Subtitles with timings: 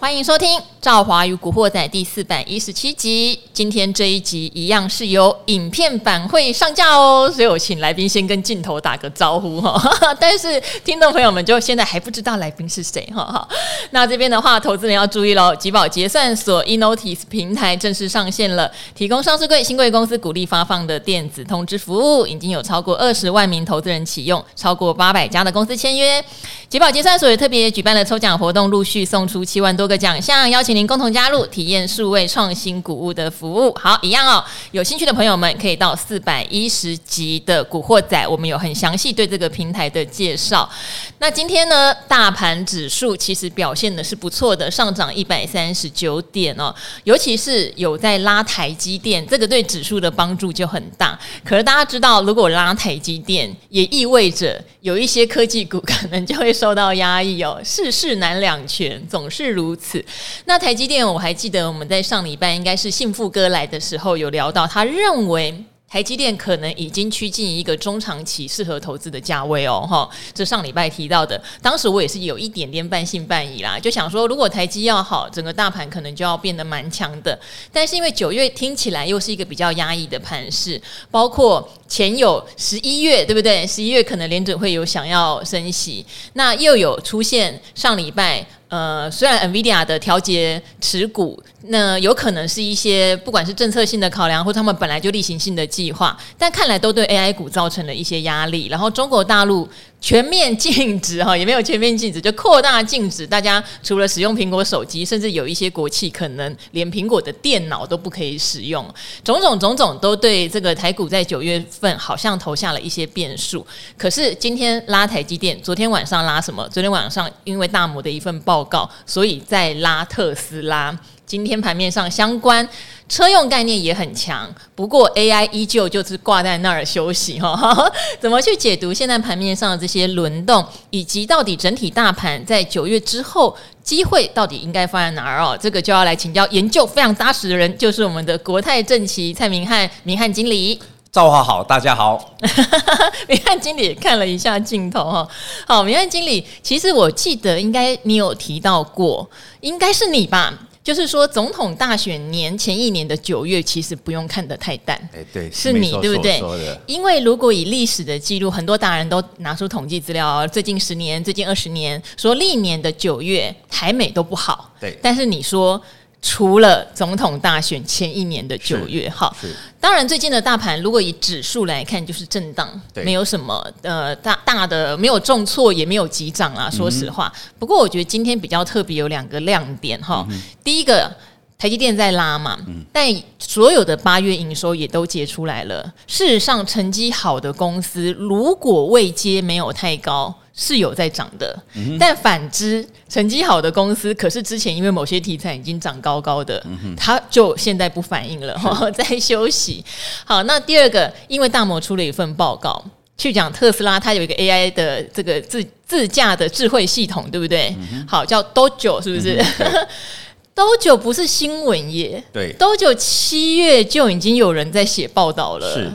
[0.00, 3.38] 欢迎收听《赵华与古惑仔》第四百一十七集。
[3.52, 9.78] 今天这一集一样是由影片版会上架哦，所以我请来宾先跟镜头打个招呼哈。
[10.18, 13.26] 但是听众朋友们就现在还不知道来宾是谁哈。
[13.26, 13.46] 好，
[13.92, 26.24] 那这边的话，投资人要注意喽，集保结算所 Enotis 平台正式上线了，提供上市柜新贵公司鼓励发放的电子通知服务，已经有超过二十万名投资人启用，超过八百家的公司签约。
[26.70, 33.74] 集保结算所也特别举办了抽奖活动，陆续送出七万多个奖项，邀请您共同加入，体验数位创新谷物的服务。
[33.74, 40.70] 好，一样哦，有兴趣的朋友们可以到四百一十集的古惑仔，我们有很详细对这个平台的介绍。
[41.18, 51.18] 那今天呢，大盘指数其实表现的是不错的，上涨一百三十九点哦，尤其是有在拉台积电，这个对指数的帮助就很大。
[51.44, 56.54] 可是大家知道，如果拉台积电，也意味着有一些科技股可能就会。
[56.60, 60.04] 受到压抑哦，世事难两全，总是如此。
[60.44, 65.64] 那台积电，我还记得我们在上礼拜应该是幸福哥来的时候有聊到，他认为。
[65.92, 77.36] 台积电可能已经趋近一个中长期适合投资的价位哦，哈，这上礼拜提到的，当时我也是有一点点半信半疑啦，就想说如果台积要好，整个大盘可能就要变得蛮强的。
[77.72, 83.66] 但是因为九月听起来又是一个比较压抑的盘势，包括前有十一月，对不对？
[83.66, 88.46] 十一月可能联准会有想要升息，那又有出现上礼拜。
[88.68, 98.68] 呃，虽然 NVIDIA 的调节持股，那有可能是一些不管是政策性的考量，或他们本来就例行性的计划，但看来都对 AI 股造成了一些压力。
[98.68, 99.68] 然后中国大陆。
[100.00, 103.26] 全面禁止 哈，也没有全面禁止，就扩大禁止。
[103.26, 108.82] 大家除了使用苹果手机，甚至有一些国企可能连苹果的电脑都不可以使用。
[109.22, 113.66] 种种种种都对这个台股在九月份好像投下了一些变数。
[113.98, 116.66] 可是今天拉台积电，昨天晚上拉什么？
[116.70, 120.98] 昨天晚上因为大摩的一份报告，所以在拉特斯拉。
[121.30, 122.68] 今天盘面上相关
[123.08, 127.88] 车用概念也很强，不过 AI 依旧就是挂在那儿休息哈。
[128.18, 135.56] 怎么去解读现在盘面上的这些轮动，以及到底整体大盘在九月之后机会到底应该放在哪儿哦？
[135.56, 140.82] 这个就要来请教研究非常扎实的人，就是我们的国泰正奇蔡明翰明翰经理。
[141.12, 142.34] 赵华好，大家好。
[143.28, 145.28] 明翰经理看了一下镜头哈，
[145.64, 150.52] 好，明翰经理，其实我记得应该你有提到过，应该是你吧？
[150.90, 154.98] 就是说，总统大选年前一年的九月，其实不用看得太淡。
[155.12, 156.42] 哎，对，是你对不对？
[156.84, 164.74] 因为如果以历史的记录，很多大人都拿出统计资料，最近十年、最近二十年，说历年的九月台美都不好。
[164.80, 165.80] 对，但是你说。
[166.22, 169.34] 除了总统大选前一年的九月，哈，
[169.80, 176.68] 当然最近的大盘如果以指数来看，就是震荡，没有什么呃大大的没有重挫，也没有急涨啊。
[176.70, 180.26] 说实话，嗯、不过我觉得今天比较特别有两个亮点哈。
[180.28, 181.10] 嗯、第一个，
[181.58, 183.06] 台积电在拉嘛，嗯、但
[183.38, 185.90] 所有的八月营收也都结出来了。
[186.06, 190.34] 事实上，成绩好的公司如果位阶没有太高。
[190.62, 198.92] 是有在涨的，嗯、但反之，成绩好的公司，可是之前因为某些题材已经涨高高的，嗯、它就现在不反应了，是。
[198.92, 199.82] 在休息。
[200.22, 202.84] 好，那第二个，因为大摩出了一份报告，
[203.16, 207.74] 去讲特斯拉，它有一个 AI 的这个自自驾的智慧系统，对不对？
[207.94, 209.88] 嗯、好，叫 Dojo，是不是、嗯？
[210.54, 215.90] Dojo 不是新闻耶，对，Dojo 七月就已经有人在写报道了，是。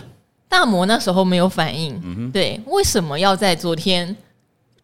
[0.50, 4.16] 大摩那时候没有反应，嗯、对，为什么要在昨天？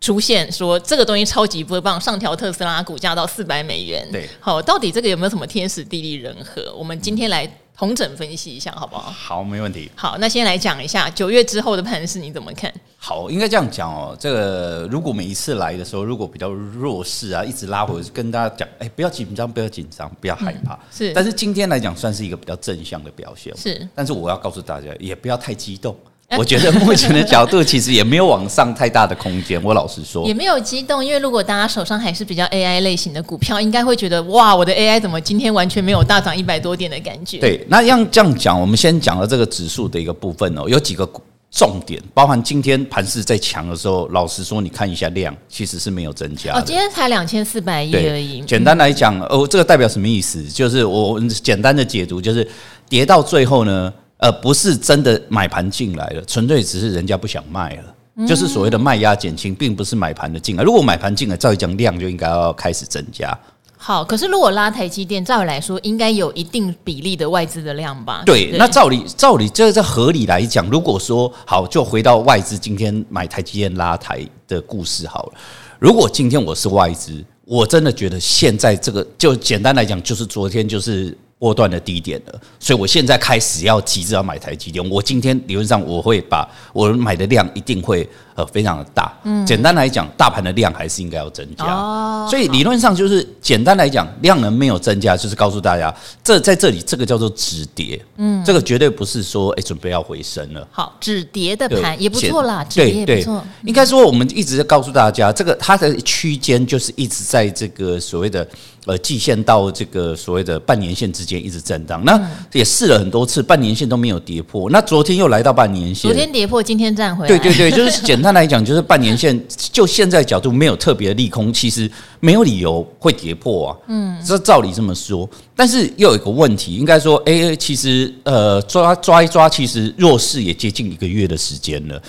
[0.01, 4.06] 出现说这个东西超级棒，上调特斯拉股价到四百美元。
[4.12, 6.73] 对，好，到底这个有没有什么天时地利人和？
[6.75, 9.12] 我们今天来同整分析一下，好不好？
[9.12, 9.91] 好，没问题。
[9.95, 12.73] 好，那先来讲一下九月之后的盘势，你怎么看？
[12.97, 14.17] 好，应该这样讲哦。
[14.19, 20.73] 这个如果每一次来的时候，如果比较弱势啊，一直拉回，跟大家讲，哎，不要紧张，不要紧张，不要害怕。
[20.73, 23.56] 嗯、是，但是今天来讲，算是一个比较正向的表现。
[23.56, 25.95] 是，但是我要告诉大家，也不要太激动。
[26.40, 29.62] 我觉得目前的角度其实也没有往上太大的空间。
[29.62, 37.39] 我老实说， 也没有激动，因为如果大家手上还是比较 AI 类型的股票，应该会觉得哇，我的 AI 怎么今天完全没有大涨一百多点的感觉？
[37.39, 41.06] 对，那样这样讲，我们先讲了这个指数的一个部分哦，有几个
[41.51, 46.62] 重点，包含今天盘势在强的时候，老实说，你看一下量，其实是没有增加的。
[46.62, 48.39] 哦，今天才两千四百亿而已。
[48.44, 50.42] 简单来讲，哦，这个代表什么意思？
[50.45, 52.48] 就是我简单的解读，就是
[52.88, 53.94] 跌到最后呢。
[54.21, 60.63] 呃，不是真的买盘进来了，纯粹只是人家不想卖了，嗯、就是所谓的卖压减轻，并不是买盘的进来。
[60.63, 63.35] 如果买盘进来，照理讲量就应该要开始增加。
[63.75, 68.21] 好，可是如果拉台积电，照理来说应该有一定比例的外资的量吧？
[68.23, 75.33] 对，对那照理照理这在合理来讲，如果说好，就回到外资今天买台积电拉台的故事好了。
[75.79, 81.18] 如果今天我是外资，我真的觉得现在这个就简单来讲，就是昨天就是。
[81.42, 84.90] 波段的低点了，所以我现在开始要急着要买台积电。
[84.92, 89.12] 我今天理论上我会把我买的量一定会呃非常的大。
[89.24, 91.66] 嗯，简单来讲，大盘的量还是应该要增加。
[91.66, 95.92] 哦，所以理论上就是简单来讲，量能没有增加，就是告诉大家，
[96.24, 98.00] 这在这里这个叫做止跌。
[98.18, 100.68] 嗯，这个绝对不是说哎准备要回升了。
[100.72, 103.44] 好，止跌的盘也不错啦，止跌也不错。
[103.64, 108.48] 应该说我们一直在告诉大家，这个它的区间就是一直在这个所谓的。
[108.88, 112.19] 呃，季线到这个所谓的半年线之间一直震荡，那
[112.54, 114.69] 也试了很多次，半年线都没有跌破。
[114.72, 117.28] 那昨天又来到半年线，昨天跌破，今天站回来。
[117.28, 119.39] 对对对，就是简单来讲，就是半年线
[119.72, 121.89] 就现在角度没有特别的利空，其实
[122.19, 123.78] 没有理由会跌破啊。
[123.88, 132.01] 嗯，这照理这么说，但是又有一个问题，应该说，哎，其实呃抓抓一抓，其实弱势也接近一个月的时间了。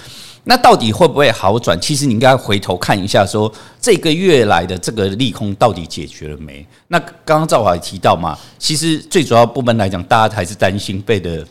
[0.44, 1.80] 那到底会不会好转？
[1.80, 6.66] 其实你应该回头看一下，说这个月来的这个利空到底解决了没？
[6.88, 11.46] 那刚刚赵华也提到嘛，其实最主要部门来讲，大家还是担心费的。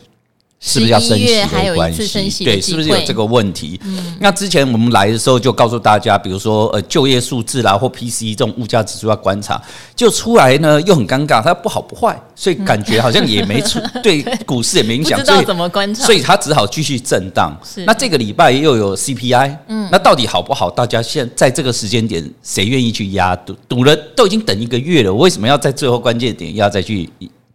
[0.64, 2.44] 是不是要升息的关系？
[2.44, 3.80] 对，是不是有这个问题？
[3.84, 9.60] 嗯，那之前我们来的时候就告诉大家，比如说呃就业数字啦，或 PCE 这种物价指数要观察，
[9.96, 17.52] 就出来呢又很尴尬，它不好不坏，所以感觉好像也没出 对股市也没影响，所以怎么观察，所以它只好继续震荡。
[17.64, 20.70] 是，那这个礼拜又有 CPI，嗯，那到底好不好？
[20.70, 23.52] 大家现在在这个时间点，谁愿意去压赌？
[23.68, 27.10] 赌了都已经等一个月了，我为什么要在最后关键点要再去？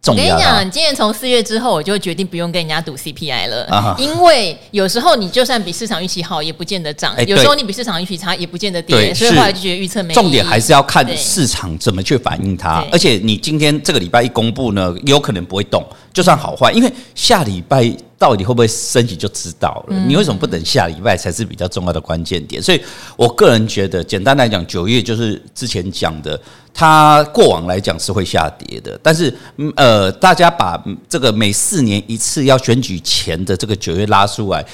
[0.06, 9.12] 我跟你讲，你今年从四月之后，我就决定不用跟人家赌 CPI 了，啊、因为有时候你就算比市场预期好，也不见得涨；欸、有时候你比市场预期差，也不见得跌。
[9.12, 12.82] 所以后来就觉得预测没重点，还是要看市场怎么去反映它。
[12.90, 17.94] 而且你今天这个礼拜一公布呢，有可能不会动，就算好坏，因为下礼拜。
[18.18, 19.96] 到底会不会升级就知道了。
[20.06, 22.60] 你为什么不等下礼拜才是比较重要的关键点？
[22.60, 22.82] 所以
[23.16, 26.38] 我个人觉得，简单来讲，九月就是之前讲的，
[26.74, 28.98] 它过往来讲是会下跌的。
[29.02, 29.32] 但是，
[29.76, 34.66] 呃，大家把这个每四年一次要选举前的这个九月拉出来。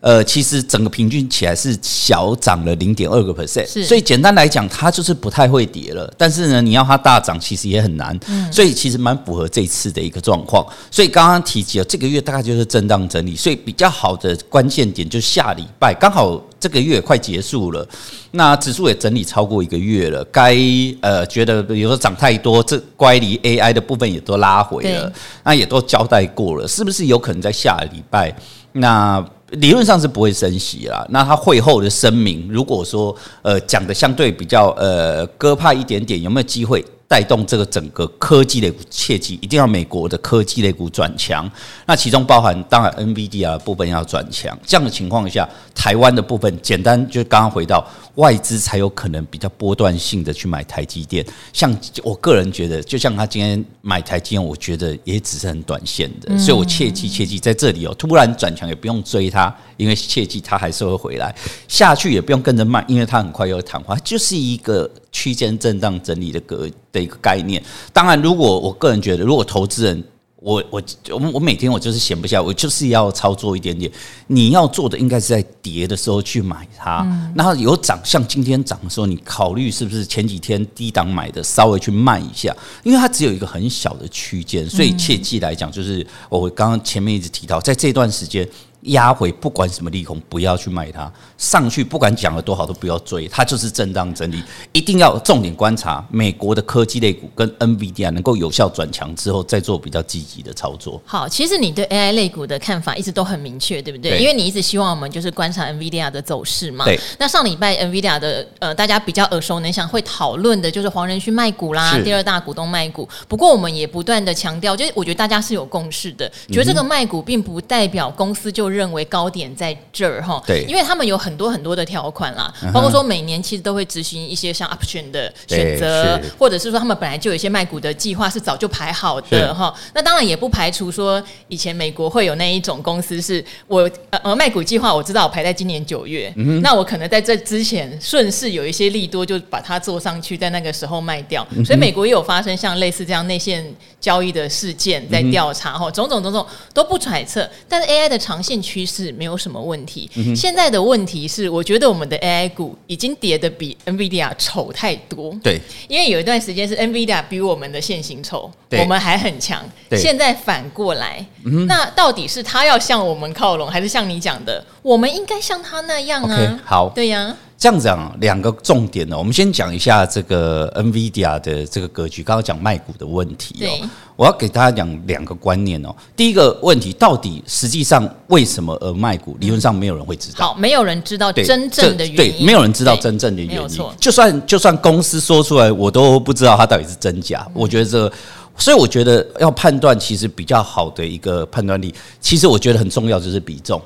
[0.00, 6.08] 呃，其实整个平均起来是小涨了零点二个 percent，所以简单来讲，它就是不太会跌了。
[6.16, 8.16] 但是呢，你要它大涨，其实也很难。
[8.52, 10.64] 所以其实蛮符合这一次的一个状况。
[10.88, 17.84] 所以刚刚提及了这个月大概就是震荡整理，所以比较好的关键点就是下礼拜，刚好这个月快结束了，
[18.30, 20.56] 那指数也整理超过一个月了，该
[21.00, 25.12] 呃觉得比如说涨太多，这乖离 AI 的部分也都拉回了，
[25.42, 28.32] 那也都交代过了，是不是有可能在下礼拜
[28.70, 29.24] 那？
[29.50, 31.06] 理论上是不会升息啦。
[31.10, 36.84] 那他会后的声明，如果说呃讲的相对比较呃鸽派一点点，有没有机会？
[37.08, 41.50] 带动这个整个科技类股，切记一定要美国的科技类股转强。
[41.86, 44.56] 那其中包含当然 NVIDIA 部分要转强。
[44.66, 47.82] 这样的情况下，台湾的部分简单就刚刚回到
[48.16, 51.24] 外资才有可能比较波段性的去买台积电。
[51.50, 51.74] 像
[52.04, 56.36] 我个人觉得，就像他今天买台积电，我觉得也只是很短线的。
[56.36, 61.34] 所以我切记切记在这里哦，突然转强也不用追它，因为切记它还是会回来
[61.68, 64.90] 下去，也不用跟着卖，因为它很快又会昙化，就是一个。
[65.10, 67.62] 区间震荡整理的格的一个概念，
[67.92, 70.04] 当然，如果我个人觉得，如果投资人，
[70.40, 73.90] 我我我我每天我就是闲不下，我就是要操作一点点。
[74.28, 88.48] 你要做的应该是在跌的时候去买它，然后有涨，像今天涨的时候，你考虑是不是前几天低档买的，稍微去卖一下，因为它只有一个很小的区间，所以切记来讲，就是我刚刚前面一直提到，在这段时间。
[88.82, 91.10] 压回不管什么利空，不要去卖它。
[91.36, 94.42] 上去不管讲了多好，都不要追，它就是震荡整理。
[94.72, 101.00] 一定要重点观察美国的科技类股跟 NVIDIA 能够有效转强之后，再做比较积极的操作。
[101.04, 104.12] 好，其实你对 AI 类股的看法一直都很明确，对不对？
[104.12, 106.84] 对，因为你一直希望我们就是观察 NVIDIA 的走势嘛。
[106.84, 106.98] 对。
[107.18, 113.08] 那上礼拜 NVIDIA 的呃，大家比较耳熟能详会讨论的就是黄仁勋卖股啦，第二大股东卖股。
[113.26, 129.74] 不过我们也不断的强调，就是我觉得大家是有共识的，觉得这个卖股并不代表公司就认为高点在这儿哈，对，因为他们有很多很多的条款啦，包括说每年其实都会执行一些像 option 的选择，或者是说他们本来就有一些卖股的计划是早就排好的哈。
[129.94, 136.32] 那当然也不排除说以前美国会有那一种公司是我呃卖股计划，我知道我排在今年九月，
[136.62, 141.46] 那我可能在这之前顺势有一些利多就把它做上去，在那个时候卖掉。
[141.64, 143.64] 所以美国也有发生像类似这样内线
[144.00, 149.12] 交易的事件在调查哈，种种种种都不揣测，但是 AI 的长线趋势。
[149.12, 150.08] 没有什么问题。
[150.34, 155.34] 现在的问题是，我觉得我们的 AI 股已经跌的比 NVIDIA 丑太多。
[155.42, 159.64] 对，因为有一段时间是 NVIDIA 比我们的现行丑，我们还很强。
[159.96, 161.24] 现在反过来，
[161.66, 166.60] 那到底是他要向我们靠拢，还是像你讲的，我们应该像他那样啊？
[166.64, 167.36] 好，对呀。
[167.58, 172.22] 这样讲两个重点呢，我们先讲一下这个 NVIDIA 的这个格局。
[172.22, 175.92] 刚刚讲卖股的问题哦，我要给大家讲两个观念哦。
[176.14, 179.36] 第一个问题，到底实际上为什么而卖股？
[179.40, 180.50] 理论上没有人会知道。
[180.50, 182.16] 好，没有人知道真正的原因。
[182.16, 183.84] 对，没有人知道真正的原因。
[183.98, 187.44] 就算就算公司说出来，我都不知道它到底是真假。
[187.52, 188.12] 我觉得这，
[188.56, 193.82] 所以我觉得要判断，其实比较好的一个判断力，其实我觉得很重要，就是比重。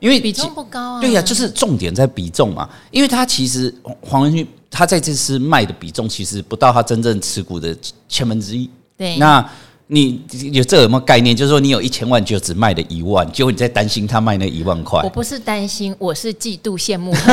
[0.00, 0.04] 嗯。
[0.04, 2.68] 因为比重不高啊，对呀、啊，就是重点在比重嘛。
[2.90, 7.76] 因为他其实黄仁勋他在这次卖的比重其实不到他真正持股的
[8.08, 8.70] 千分之一。
[8.96, 9.44] 对，那
[9.86, 10.20] 你
[10.52, 11.34] 有这有没有概念？
[11.34, 15.00] 就是说你有一千万就只卖了一万，结果你在担心他卖那一万块。
[15.02, 17.14] 我不是担心，我是嫉妒羡慕。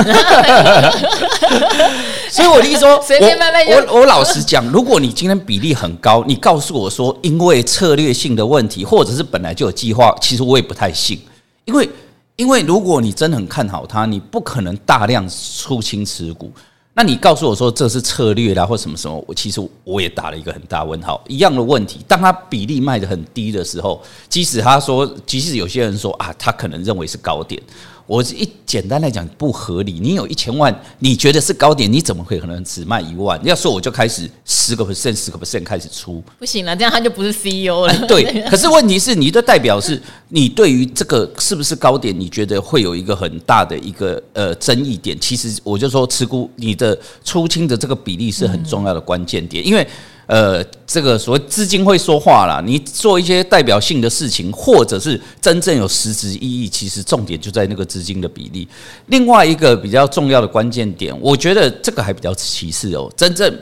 [2.31, 3.65] 所以我的意思说， 随便卖卖。
[3.65, 11.19] 我我老实讲，如果你今天比例很高，你告诉我说因为策略性的问题，或者是本来就有计划，其实我也不太信，
[11.65, 11.89] 因为。
[12.35, 16.51] 因为如果你真的很看好它，你不可能大量出清持股。
[16.97, 21.21] 那你告诉我说这是策略啦，或什么什么，我其实我也打了一个很大问号。
[21.27, 27.61] 一样的问题，当它比例卖得很低的时候，即使他说，即使有些人说啊，他可能认为是高点。
[28.07, 33.39] 我一简单来讲不合理，你有一千万，你觉得是高点，你怎么会可能只卖一万？
[33.43, 38.07] 要说我就开始十个 percent、十个 percent 开始出，不行了，这样他就不是 CEO 了。
[38.07, 45.19] 对，可是问题是，你的代表是你对于这个是不是高点，你觉得会有一个很大的一个呃争议点。
[45.19, 49.87] 其实我就说，持股你的出清的这个比例是很重要的关键点，因为。
[50.27, 58.67] 呃，这个所谓资金会说话啦，你做一些代表性的事情，或者是真正有实质意义，其实重点就在那个资金的比例。
[59.07, 63.55] 另外一个比较重要的关键点，我觉得这个还比较歧视哦，真正。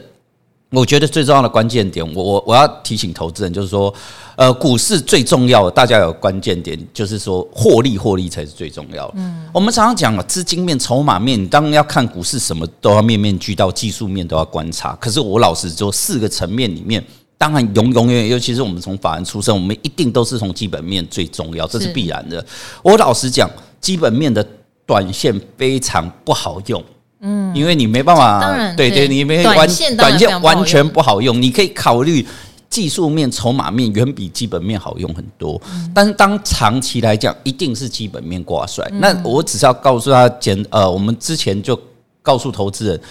[0.73, 3.93] 我觉得最重要的关键点，我我我要提醒投资人，就是说，
[4.35, 9.13] 呃，股市最重要的，大家有关键点，就是说获利，获利才是最重要的。
[9.17, 14.95] 嗯，我们常常讲啊，资金面、筹码面，你当然要看股市，什么都要面面俱到，技术面都要观察。
[14.99, 17.03] 可是我老实说，四个层面里面，
[17.37, 22.43] 当然永永远远，尤其是我们从法人出身，我们一定都是从基本面最重要，这是必然的。
[22.81, 23.47] 我老实讲，
[23.79, 24.43] 基本面的
[24.87, 26.83] 短线非常不好用。
[27.23, 31.41] 嗯，因为你没办法，当然对对，你没完短线完全不好用。
[31.41, 32.25] 你可以考虑
[32.69, 35.59] 技术面、筹码面远比基本面好用很多。
[35.93, 38.85] 但是当长期来讲，一定是基本面挂帅。
[38.93, 41.79] 那我只是要告诉他，简呃，我们之前就
[42.21, 43.01] 告诉投资人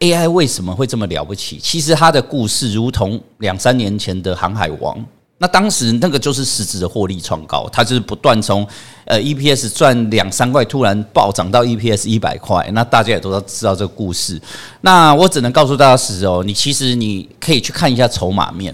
[0.00, 1.58] ，AI 为什么会这么了不起？
[1.58, 5.04] 其实它的故事如同两三年前的航海王。
[5.42, 8.64] 那当时那个就是实质的获利创高，它就是不断从
[9.06, 12.70] 呃 EPS 赚两三块，突然暴涨到 EPS 一百块。
[12.72, 14.40] 那大家也都知道这个故事。
[14.82, 18.72] 那我只能告诉大家是哦，你其实你可以去看一下筹码面。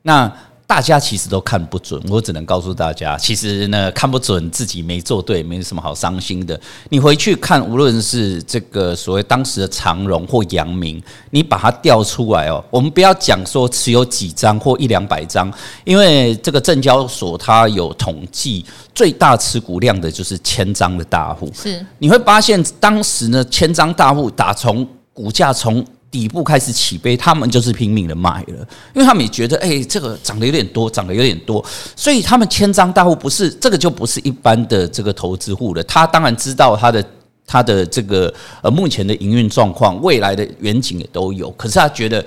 [0.00, 0.32] 那
[0.66, 6.60] 大家其实都看不准，我只能告诉大家，其实呢看不准自己没做对，没什么好伤心的。
[6.88, 12.62] 你回去看，无论是这个所谓当时的长荣或阳明，你把它调出来哦。
[12.68, 15.48] 我们不要讲说持有几张或一两百张，
[15.84, 21.48] 因为这个证交所它有统计，最大持股量的就是千张的大户。
[21.54, 25.84] 是，你会发现当时呢，千张大户打从股价从。
[26.16, 31.62] 底部开始起飞，他们就是拼命的卖了，因为他们也觉得，哎、这个涨得有点多，涨得有点多，
[31.94, 35.84] 所以他们千张大户不是这个就不是一般的这个投资户了。
[35.84, 37.04] 他当然知道他的
[37.46, 38.32] 他的这个
[38.62, 42.24] 呃目前的营运状况，未来的远景也都有，可是他觉得。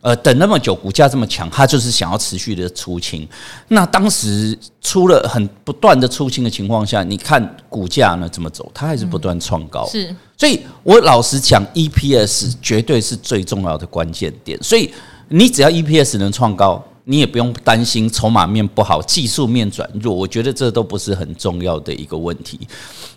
[0.00, 3.28] 呃，等那么久，股价这么强，他就是想要持续的出清。
[3.68, 8.70] 那当时出了很不断的出清的情况下，你看股价呢怎么走？
[8.72, 9.86] 它还是不断创高。
[9.88, 14.56] 是，所以我老实讲，EPS 绝对是最重要的关键点。
[14.62, 14.92] 所以
[15.28, 16.84] 你只要 EPS 能创高。
[17.10, 22.60] 你也不用担心筹码面不好，技术面转弱，我觉得这都不是很重要的一个问题。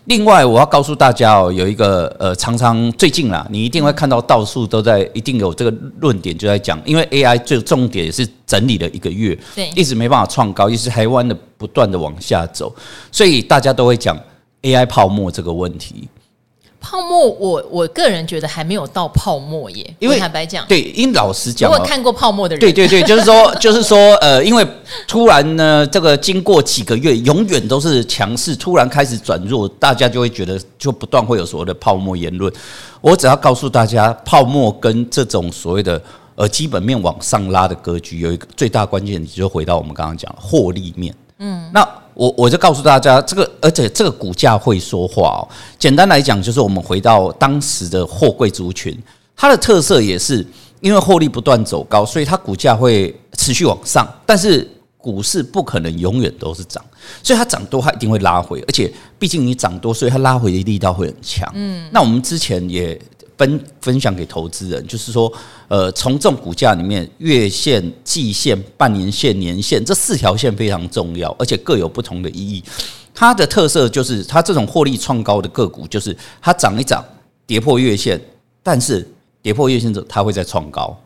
[0.06, 5.70] 另外，我要告诉大家哦，有一个呃，常常最近啦，你一定会看到到处都在，一定有这个
[6.00, 12.74] 论点就在讲，因为 AI 最重点也是整理了一个月，对，一直没办法创高，一直台湾的不断的往下走，
[13.10, 14.18] 所以大家都会讲
[14.62, 16.08] AI 泡沫这个问题。
[16.82, 19.94] 泡沫，我我个人觉得还没有到泡沫耶。
[20.00, 24.66] 因为坦白讲，对，因为老实讲，如果看过泡沫的人，对对对，就是说，就是说，呃，因为
[25.06, 32.52] 突然呢，这个经过几个月，永远都是强势，突然开始转弱，大家就会觉得，就不断会有所谓的泡沫言论。
[33.00, 36.02] 我只要告诉大家，泡沫跟这种所谓的
[36.34, 41.14] 呃基本面往上拉的格局，有一个最大关键，你就回到我们刚刚讲的获利面。
[41.38, 41.88] 嗯，那。
[42.14, 45.48] 我我就告诉大家，这个而且这个股价会说话哦。
[45.78, 48.96] 简单来讲，就是我们回到当时的货柜族群，
[49.36, 50.46] 它的特色也是
[50.80, 54.06] 因为获利不断走高，所以它股价会持续往上。
[54.26, 56.84] 但是股市不可能永远都是涨，
[57.22, 61.50] 所以它涨多它一定会拉回，而且毕竟你涨多，所以它拉回的力道会很强。
[61.54, 63.00] 嗯，那我们之前也
[63.42, 65.32] 分分享给投资人，就是说，
[65.66, 72.62] 呃，从这种股价里面，月线、季线、半年线、年线这四条线非常重要，而且各有不同的意义。
[73.12, 77.04] 它的特色就是，它这种获利创高的个股，就是它涨一涨，
[77.44, 78.20] 跌破月线，
[78.62, 79.04] 但是
[79.42, 80.96] 跌破月线之后，它会再创高。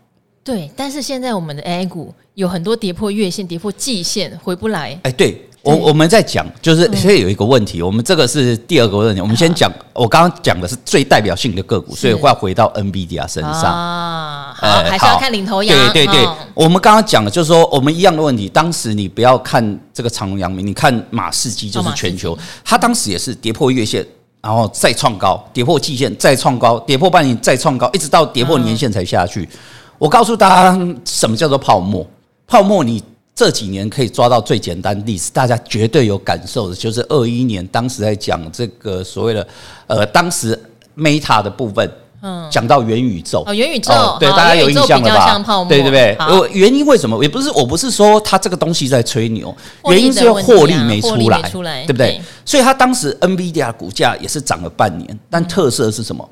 [0.45, 5.00] 对，但是现在我们的 AI 股有很多跌破月线、跌破季线回不来。
[5.05, 9.21] 哎，对我我们在讲，就是所以有一个问题，我们这个是第二个问题。
[9.21, 14.55] 我们先讲，我刚刚讲的是最代表性的个股，所以会要回到 NVIDIA 身上啊。
[14.57, 15.93] 好，还是要看领头羊。
[15.93, 18.49] 对对对，我们刚刚讲的就是说，我们一样的问题。
[18.49, 24.07] 当时你不要看这个长隆阳明，你看马士基就是全球，它当时也是跌破月线，
[24.41, 29.49] 然后再创高，跌破季线再创高，跌破半年再创高，一直到跌破年线才下去。
[29.99, 32.07] 我告诉大家，什么叫做泡沫？
[32.47, 33.03] 泡沫，你
[33.37, 39.47] 这几年可以抓到最简单的例子，大家绝对有感受的，就是二一年当时在讲这个所谓的
[39.87, 40.59] 呃，当时
[40.97, 45.64] Meta 的部分，嗯，讲到元宇宙，哦，元宇宙，对，大家有印象了吧？
[45.69, 47.23] 对对对，我原因为什么？
[47.23, 49.55] 也不是，我不是说它这个东西在吹牛，
[49.90, 52.19] 原因是因为获利没出来，对不对？
[52.47, 56.26] 所以它当时 NVIDIA 股价也是涨了半年，但特色是什么？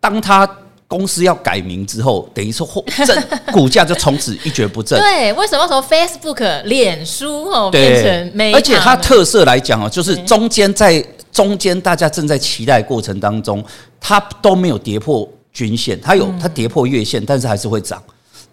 [0.00, 0.44] 当它
[0.92, 2.68] 公司要改名之后，等于说
[3.06, 4.98] 正 股价就从此一蹶不振。
[5.00, 8.54] 对，为什么从 Facebook、脸书哦变成 Meta？
[8.54, 13.64] 而且它特色来讲哦，就是中间在中间大家正在期待过程当中，
[13.98, 18.02] 它都没有跌破均线，它有它跌破月线，但是还是会涨。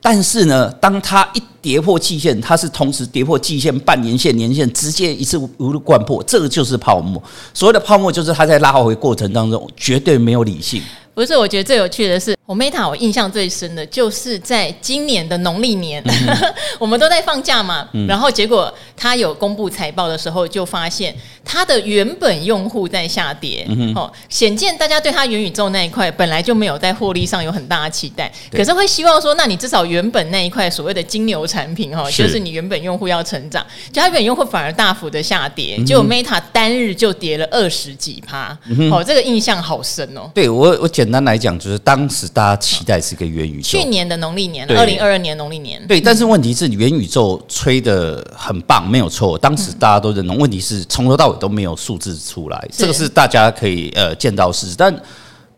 [0.01, 7.21] 但是呢，当它一跌破季线，它是同时跌破季线、半年线、年线，直接一次无路贯破，这个就是泡沫。
[7.53, 10.81] 所谓的泡沫，就是它在拉回过程当中绝对没有理性。
[11.19, 16.01] 不是，我觉得最有趣的是，我 Meta 我印象最深的就是在今年的农历年，
[16.79, 24.01] 我们都在放假嘛，嗯、然后结果他有公布财报的时候，就发现他的原本用户在下跌，嗯、哼。
[24.01, 32.23] 哦，显见大家对他元宇宙那一块本来就没有在获利上有很大的期待，可是会希望说，那你至少原本那一块所谓的金牛产品哈，是。
[32.23, 38.91] 就是你原本用户要成长，就他原本用户反而大幅的下跌，结果 Meta 单日就跌了二十几趴，嗯、哼。
[38.93, 40.31] 哦，这个印象好深哦。
[40.33, 41.08] 对我我简。
[41.09, 43.79] 简单来讲，就是当时大家期待是一个元宇宙。
[43.79, 45.83] 去年的农历年，二零二二年农历年。
[45.87, 49.35] 对，但是问题是元宇宙吹得很棒，没有错。
[49.35, 50.37] 当时大家都认同。
[50.37, 54.75] 问题是从头到尾都没有数字出来，这个是大家可以呃见到事实。
[54.77, 54.95] 但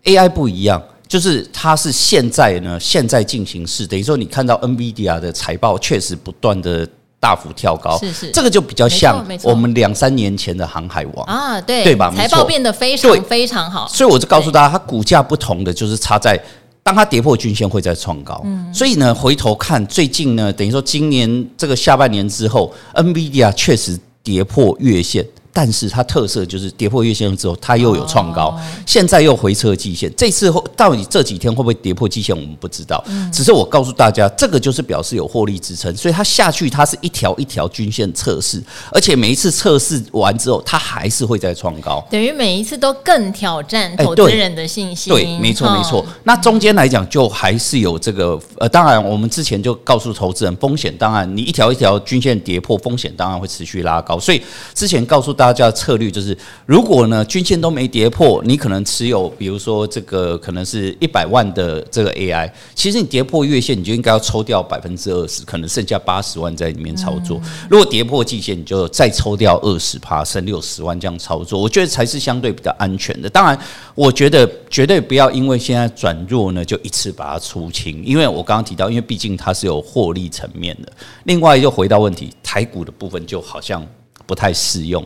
[0.06, 3.86] AI 不一样，就是它是现在呢，现在进行式。
[3.86, 6.88] 等于说，你看到 NVIDIA 的财报确实不断的。
[7.22, 12.12] 大幅跳高，是是，这个就比较像我们两三年前的航海王啊，对对吧？
[12.18, 16.36] 财报变得非常非常好，所以我就告诉大家，它股价不同的就是差在，
[16.82, 18.44] 当它跌破均线会再创高。
[18.74, 25.24] 所以呢，回头看最近呢，等于说今年这个下半年之后，NVIDIA 确实跌破月线。
[25.54, 30.10] 但是它特色就是跌破月线之后，它又有创高，现在又回撤季线。
[30.16, 33.04] 这次到底这几天会不会跌破季线，我们不知道。
[33.34, 45.14] 只是我告诉大家，这个就是表示有获利支撑，所以它下去它是一条一条均线测试，而且每一次测试完之后，它还是会再创高，等于每一次都更挑战投资人的信心。
[45.14, 46.06] 对，没错没错。
[46.24, 54.18] 那中间来讲，就还是有这个呃，当然我们之前就告诉投资人，风险当然你一条一条均线跌破，风险当然会持续拉高。
[54.18, 54.42] 所以
[54.74, 55.36] 之前告诉。
[55.42, 67.42] 大家的策略就是，如果呢均线都没跌破，你可能持有，比如说这个可能是一百万的这个 AI，其实你跌破月线，你就应该要抽掉百分之二十，可能剩下八十万在里面操作。
[67.68, 73.28] 如果跌破季线，你就再抽掉二十趴，剩六十万这样操作，我觉得才是相对比较安全的。
[73.28, 73.60] 当然，
[73.96, 80.94] 我觉得绝对不要因为现在转弱呢，就一次把它出清，因为我刚刚提到，因为毕竟它是有获利层面的。
[81.24, 83.84] 另外又回到问题，台股的部分就好像
[84.28, 85.04] 不太适用。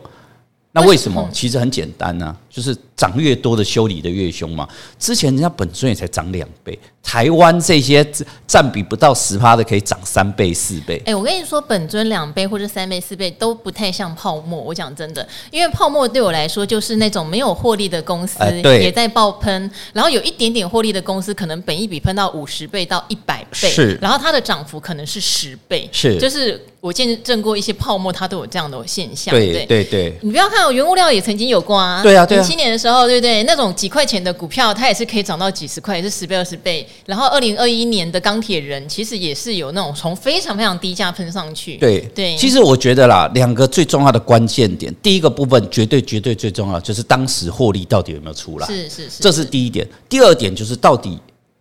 [0.76, 1.26] 那为什么？
[1.32, 4.66] 其实很简单呢、啊，就是涨越多的修理的越凶嘛。
[4.98, 6.78] 之前人家本尊也才涨两倍。
[7.02, 8.04] 台湾这些
[8.48, 11.00] 占比不到十趴的，可以涨三倍四倍。
[11.06, 14.60] 哎，我跟你说，本尊两倍或者三倍四倍都不太像泡沫。
[14.60, 18.38] 我讲真的，因为泡沫对我来说就是那种没有获利的公司
[18.80, 29.32] 也在爆喷，然后有一点点获利的公司，可能本一比喷到五十倍到一百倍，是，然后它的涨幅可能是十倍，是，就是我见证过一些泡沫，它都有这样的现象。
[29.32, 32.02] 对对对，你不要看，原物料也曾经有过啊。
[32.02, 33.42] 对啊，对啊，零七年的时候，对不对？
[33.42, 36.86] 那种几块钱的股票，它也是可以涨到几十块，也是十倍二十倍。
[37.04, 41.76] 然后，二零二一年的钢铁人其实也是有那种从非常非常低价喷上去。
[41.76, 48.66] 对对，其实我觉得啦，两个最重要的关键点，第一个部分绝对绝对最重要，就是当时获利到底有没有出来？
[48.66, 49.86] 是是是，这是第一点。
[50.08, 51.18] 第二点就是到底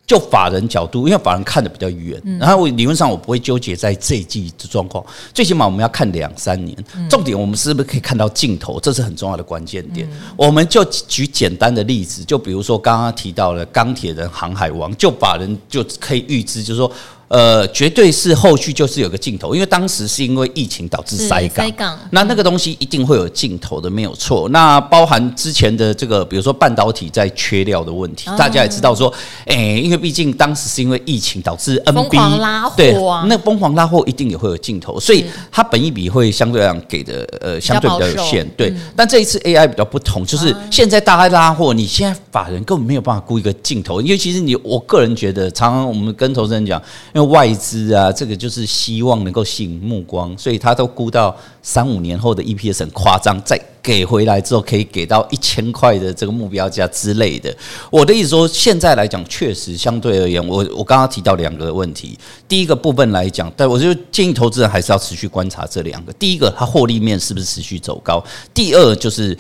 [0.07, 6.77] 就法人角度，因为法人看的比较远，然后我理论上我不会纠结在这一季的状况，最起码我们要看两三年。
[7.09, 8.79] 重点我们是不是可以看到尽头？
[8.79, 10.07] 这是很重要的关键点。
[10.35, 16.91] 我们就举简单的例子，就比如说刚刚提到了钢铁人、航海王，就法人就可以预知，就是说。
[17.27, 24.47] 呃，绝对是后续就是有个尽头，因为当时是因为疫情导致塞港，塞港，那那个东西一定会有尽头的，没有错。
[24.49, 29.11] 那包含之前的这个，比如说半导体在缺料的问题，大家也知道说，
[29.45, 32.93] 哎，因为毕竟当时是因为疫情导致 NB 对，
[33.27, 38.71] 那疯狂拉货一定也会有尽头，所以它本一比会相对来讲给的呃相对比较有限，对。
[38.95, 46.79] 但这一次 AI 比较不同，就是现在大家拉货，你现在法人根本没有办法估一个尽头，因为其实你我个人觉得，常常我们跟投资人讲。
[47.15, 57.56] 因为外资啊，这个就是希望能够吸引目光，所以他都估到三五年后的 EPS 很夸张，再给回来之后可以给到一千块的这个目标价之类的。
[57.89, 66.12] 我的意思说，现在来讲确实相对而言，我我刚刚提到两个问题，第一个部分来讲，但我就建议投资人还是要持续观察这两个。
[66.12, 68.21] 第一个，它获利面是不是持续走高？
[68.54, 69.38] 第二，就是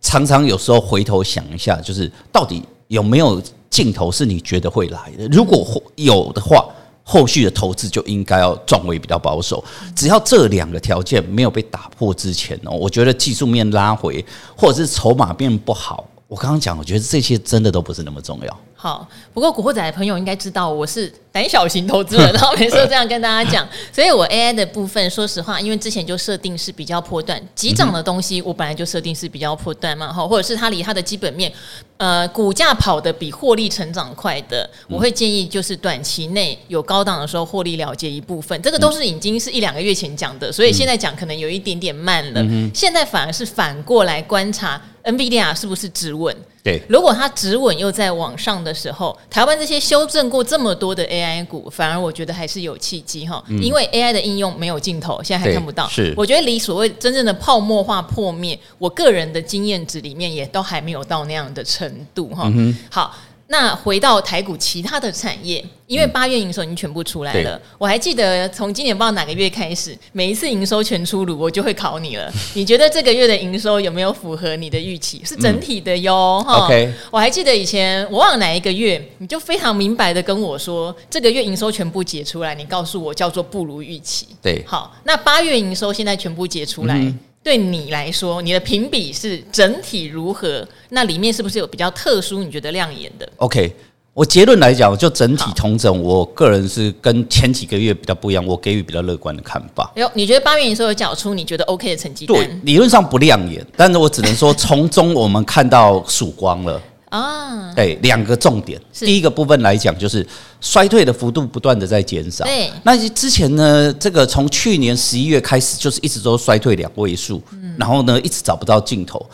[0.00, 5.28] 常常有时候回头想一下，就是到底有没有尽头是你觉得会来的？
[5.28, 6.66] 如果有的话。
[7.12, 9.62] 后续的投资就应该要转为比较保守，
[9.94, 14.24] 只要这两个条件没有被打破之前哦，我觉得技术面拉回
[14.56, 18.58] 或者是筹码变不好，我刚刚讲，我觉得这些真的都不是那么重要。
[18.74, 31.50] 好，不过古惑仔的朋友应该知道我是胆小型投资人， 然后每次都这样跟大家讲，所以我 AI 的部分，说实话，因为之前就设定是比较波段急涨的东西，我本来就设定是比较波段嘛，哈，或者是它离它的基本面，
[31.96, 46.36] 呃，股价跑得比获利成长快的，我会建议就是短期内有高档的时候获利了结一部分，这个都是已经是一两个月前讲的，所以现在讲可能有一点点慢了，现在反而是反过来观察 NVIDIA 是不是止稳。
[46.64, 55.88] 对，如果它止稳又在往上的时候，台湾这些修正过这么多的 AI 股，反而我觉得还是有契机哈，因为 AI 的应用没有尽头，现在还看不到。
[55.88, 62.50] 是，我觉得离所谓真正的泡沫化破灭，我个人的经验值里面也都还没有到那样的程度哈。
[62.90, 63.14] 好。
[63.52, 67.60] 那回到台股其他的产业，因为八月营收已经全部出来了。
[67.76, 72.32] 我还记得从今年不知道哪个月开始，每一次营收全出炉，我就会考你了。
[72.56, 75.20] 你觉得这个月的营收有没有符合你的预期？
[75.22, 76.64] 是整体的哟，哈。
[76.64, 84.28] OK，我还记得以前我忘了哪一个月，你就非常明白的跟我说，这个月营收全部解出来，你告诉我叫做不如预期。
[84.40, 87.12] 对，好，那八月营收现在全部解出来。
[87.42, 90.66] 对你来说，你的评比是整体如何？
[90.90, 93.74] 那里面是不是有比较特殊、你觉得亮眼的？OK，
[94.14, 99.90] 我结论来讲，就整体同整，我个人是跟前几个月比较不一样，我给予比较乐观的看法。
[99.96, 102.36] 哟，你觉得八月营收有缴出你觉得 OK 的成绩单？
[102.36, 106.80] 对，理论上不亮眼，但是我只能说从中我们看到曙光了。
[107.12, 108.80] 啊，对，两个重点。
[108.94, 110.26] 第一个部分来讲，就是
[110.62, 112.42] 衰退的幅度不断的在减少。
[112.46, 117.42] 对，那之前呢，这个从去年十一月开始，就是一直都衰退两位数，
[117.76, 119.28] 然后呢，一直找不到尽头。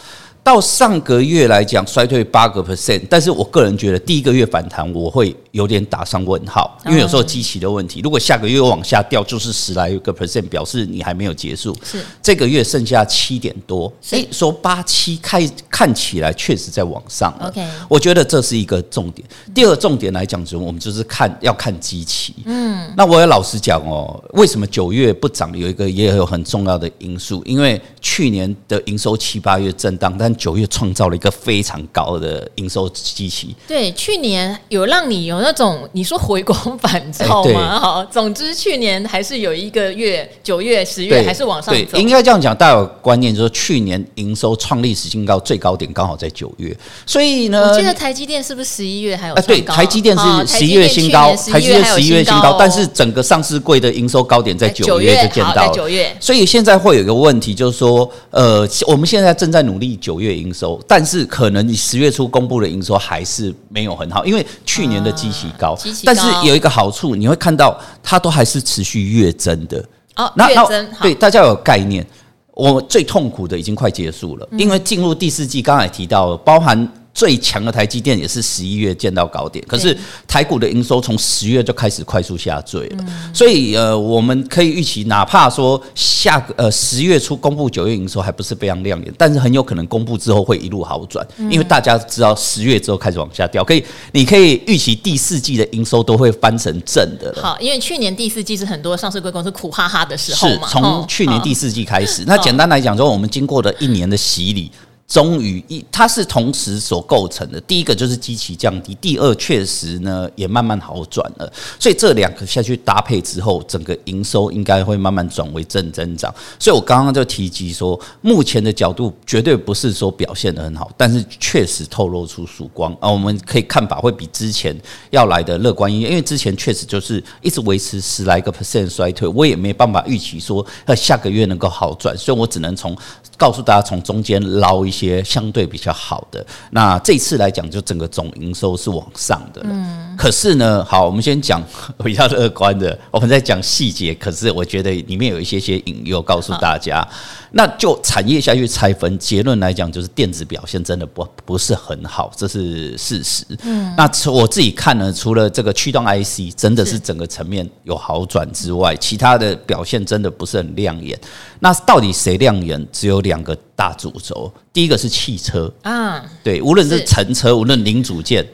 [0.49, 8.01] 到上个月来讲，衰退八个 percent，但是我个人觉得第一个月反弹，我会有点打上问号，因为有时候基期的问题。
[8.03, 11.77] 如果下个月往下掉，就是十来个 percent，表示你还没有结束。
[11.85, 17.31] 是这个月剩下七点多，所以说八七看看起来确实在往上。
[17.43, 19.29] OK，我觉得这是一个重点。
[19.55, 22.35] 第二重点来讲，就我们就是看要看基期。
[22.47, 25.55] 嗯，那我也老实讲哦，为什么九月不涨？
[25.55, 33.55] 有一个也有很重要的因素，因为去年的营收七八月震荡，但九月创造了一个非常高的营收机器。
[33.67, 37.79] 对，去年有让你有那种你说回光返照吗？
[37.79, 41.81] 好，总之去年还是有一个月，九月、十月还是往上走。
[41.91, 46.75] 对，应该这样讲，大家有观念就是去年营收创历史新高，最高点刚好在九月。
[47.05, 49.35] 所以呢，我记得台积电是不是十一月还有？
[49.35, 55.73] 啊，对，台积电是十一月新高，台积电十一月新高，但是整个上市柜的营收高点在九月就见到了。
[55.75, 60.29] 九月，所以现在会有一个问题，就是说，呃，我们现在正在努力九月。
[60.29, 69.83] 月营收，但是可能你十月初公布的营收还是没有很好，因为去年的基期高，但是有一个好处，你会看到它都还是持续月增的。
[70.17, 72.07] 哦，那月增，对，大家有概念，
[72.53, 76.87] 我最痛苦的已经快结束了，因为进入第四季，刚才提到了，包含。
[77.19, 79.97] 最强的台积电也是十一月见到高点，可是
[80.29, 83.05] 台股的营收从十月就开始快速下坠了，
[83.35, 97.43] 所以呃，我们可以预期，哪怕说下个呃十月初公布九月营收还不是非常亮眼，但是很有可能公布之后会一路好转，因为大家知道十月之后开始往下掉，可以你可以预期第四季的营收都会翻成正的了。
[97.43, 102.23] 好，因为去年第四季是很多上市贵公司苦哈哈的时候嘛，从去年第四季开始。
[102.29, 104.71] 那简单来讲说，我们经过了一年的洗礼。
[105.09, 107.59] 终于一，它是同时所构成的。
[107.63, 111.51] 第一个就是基期降低，第二确实呢也慢慢好转了。
[111.81, 116.33] 所以这两个下去搭配之后，整个营收应该会慢慢转为正增长。
[116.59, 123.09] 所以我刚刚就提及说，目前的角度绝对不是说表现得很好，但是确实透露出曙光啊。
[123.11, 132.95] 我们可以看法会比之前要来的乐观一点，因为之前确实就是一直维持十来个 percent 衰退，我也没办法预期说呃下个月能够好转，所以我只能从
[133.39, 135.23] 告诉大家从中间捞一些。
[135.29, 139.61] 相对比较好的，那这次来讲，就整个总营收是往上的。
[139.65, 141.63] 嗯，可是呢，好，我们先讲
[142.03, 144.15] 比较乐观的，我们在讲细节。
[144.15, 147.07] 可是我觉得里面有一些些隐忧，告诉大家。
[147.51, 153.45] 那就产业下去拆分，结论来讲，就是电子表现真的不不是很好，这是事实。
[153.63, 161.19] 嗯，那我自己看呢，除了这个驱动 IC 真的是整个层面有好转之外，其他的表现真的不是很亮眼。
[161.61, 162.87] 那到底谁亮眼？
[162.91, 168.45] 只有两个大主轴，第一个是汽车啊，对，无论是乘车，无论零组件。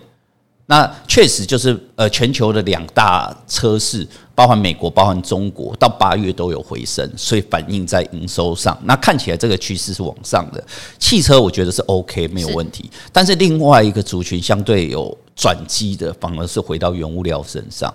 [0.66, 8.78] 那确实就是呃，全球的两大车市，包含美国、包含中国，到八月都有回升，所以反映在营收上。
[8.84, 10.62] 那看起来这个趋势是往上的。
[10.98, 17.94] 汽车我觉得是 OK 没有问题，但是另外一个族群相对有转机的，反而是回到原物料身上。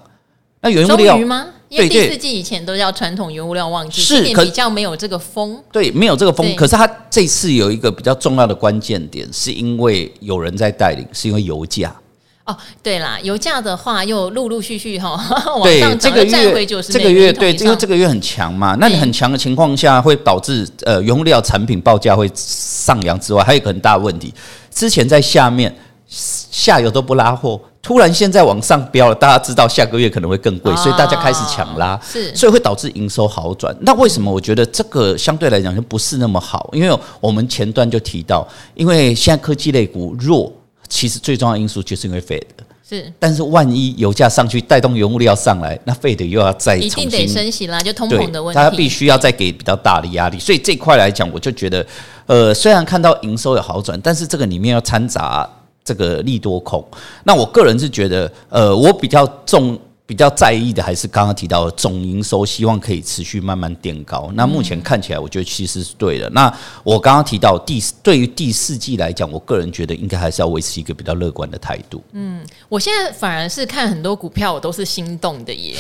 [0.62, 1.48] 那原物料吗？
[1.70, 5.62] 因为第四季以前都叫传统原物料旺季，是比较没有这个风。
[5.72, 6.56] 对，没有这个风。
[6.56, 11.96] 可是它这次有一个比较重要的关键点，是因为有人在带领，是因为油价。
[12.46, 15.12] 哦，对啦，油价的话又陆陆续续哈
[15.56, 24.34] 往上涨，再回就是这个月对，因为这个月很强嘛，那你很强的情况下会导致呃原物料产品报价会上扬之外，还有一个很大的问题，
[24.74, 25.72] 之前在下面
[26.08, 33.76] 下游都不拉货，突然现在往上飙了，大家知道下个月可能会更贵，所以大家开始抢拉，是，所以会导致营收好转。
[33.82, 36.70] 那为什么我觉得这个相对来讲就不是那么好？
[36.72, 40.54] 因为我们前段就提到，因为现在科技类股弱。
[40.88, 42.42] 其实最重要因素就是因为 Fed
[42.88, 50.38] 是，但是万一油价上去带动原物料上来，那 Fed 又要再重新一定得升息啦，就通膨的问题，大家必须要再给比较大的压力。
[50.38, 51.86] 所以这块来讲，我就觉得，
[52.28, 55.50] 呃，虽然看到营收有好转，但是这个里面要掺杂
[55.84, 56.86] 这个利多空。
[57.24, 59.80] 那我个人是觉得，呃，我比较重。
[60.10, 64.28] 比较在意的还是刚刚提到的总营收，希望可以持续慢慢垫高。
[64.34, 66.28] 那目前看起来，我觉得其实是对的。
[66.32, 66.52] 那
[66.84, 72.02] 我刚刚提到第对于第四季来讲，我个人觉得应该还是要维持一个比较乐观的态度。
[72.14, 75.76] 嗯，我现在反而是看很多股票，我都是心动的耶。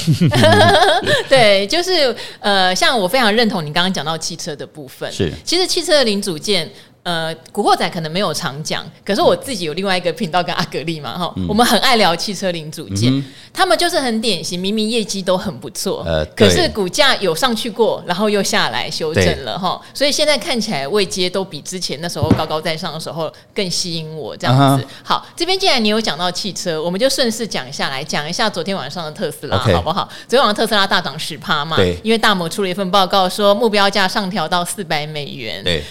[1.27, 6.69] 对，就是呃，像我非常认同你刚刚讲到汽车的部分，是其实汽车的零组件。
[7.09, 24.85] 呃，古惑仔可能没有常讲，可是我自己有另外一个频道跟阿格力嘛，哈、嗯，我们很爱聊汽车零组件，嗯、他们就是很典型，明明业绩都很不错，呃，可是股价有上去过，然后又下来修正了，哈，所以现在看起来位阶都比之前那时候高高在上的时候更吸引我这样子。
[25.03, 30.07] 好，这边既然你有讲到汽车，我们就顺势讲下来，讲一下昨天晚上的特斯拉好不好？
[30.27, 35.83] 昨天晚上特斯拉大涨十趴嘛，对，因为大摩出了一份报告说目标价上调到四百美元，对。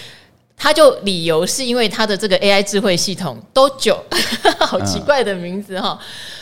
[0.59, 3.97] 他就理由是因为他的这个 AI 智慧系统都久，
[4.59, 5.97] 好奇怪的名字哈。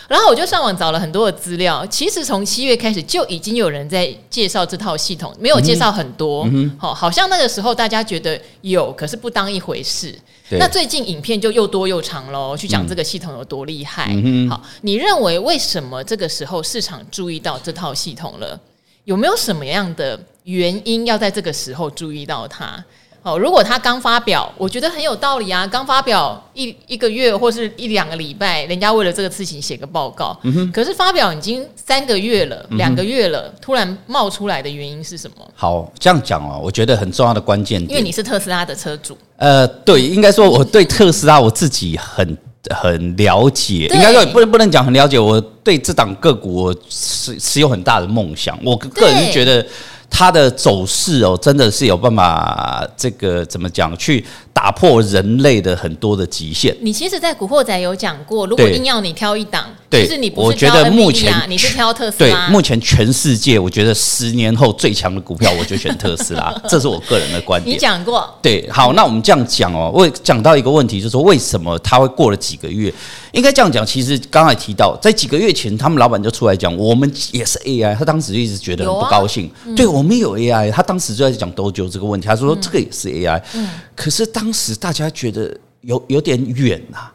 [0.07, 6.49] 然后我就上网找了很多的资料，其实从七月开始就已经有人在介绍这套系统，没有介绍很多，
[6.79, 10.17] 好，好像那个时候大家觉得有，可是不当一回事。
[10.51, 14.07] 那最近影片就又多又长喽，去讲这个系统有多厉害。
[14.09, 18.59] 嗯好，你认为为什么这个时候市场注意到这套系统了？
[19.03, 22.81] 有没有什么样的原因要在这个时候注意到它？
[23.23, 25.67] 哦，如果他刚发表，我觉得很有道理啊。
[25.67, 30.39] 刚发表一一个月或是一两个礼拜，人家为了这个事情写个报告。
[30.73, 35.45] 可是发表已经三个月了，两个月了，突然冒出来的原因是什么？
[35.55, 39.17] 好，这样讲哦，我觉得很重要的关键，因为你是特斯拉的车主。
[39.35, 42.37] 呃，对，应该说我对特斯拉我自己很
[42.69, 45.19] 很了解，应该说不能不能讲很了解。
[45.19, 49.65] 我对这档个股我是是有很大的梦想，我个人是觉得。
[50.09, 56.75] 它的走势哦，真的是有办法，这个怎么讲，去打破人类的很多的极限。
[56.81, 62.47] 你其实，在古惑仔有讲过，如果硬要你挑一档，对，其实你不是挑 NVIDIA，你是挑特斯拉。
[62.47, 67.73] 对，目前全世界，我觉得十年后最强的股票，我就选特斯拉， 这是我个人的观点。
[67.73, 72.93] 你讲过，对，好，那我们这样讲哦，我讲到一个问题，就是说为什么它会过了几个月？
[73.31, 79.47] 应该这样讲，其实刚才提到，在几个月前，他们老板就出来讲，我们也是 AI，他当时就一直觉得很不高兴。
[79.47, 83.41] 啊嗯、对，我们有 AI，他当时就在讲 Dojo 这个问题，他说这个也是 AI。
[83.53, 87.13] 嗯、可是当时大家觉得有有点远呐、啊。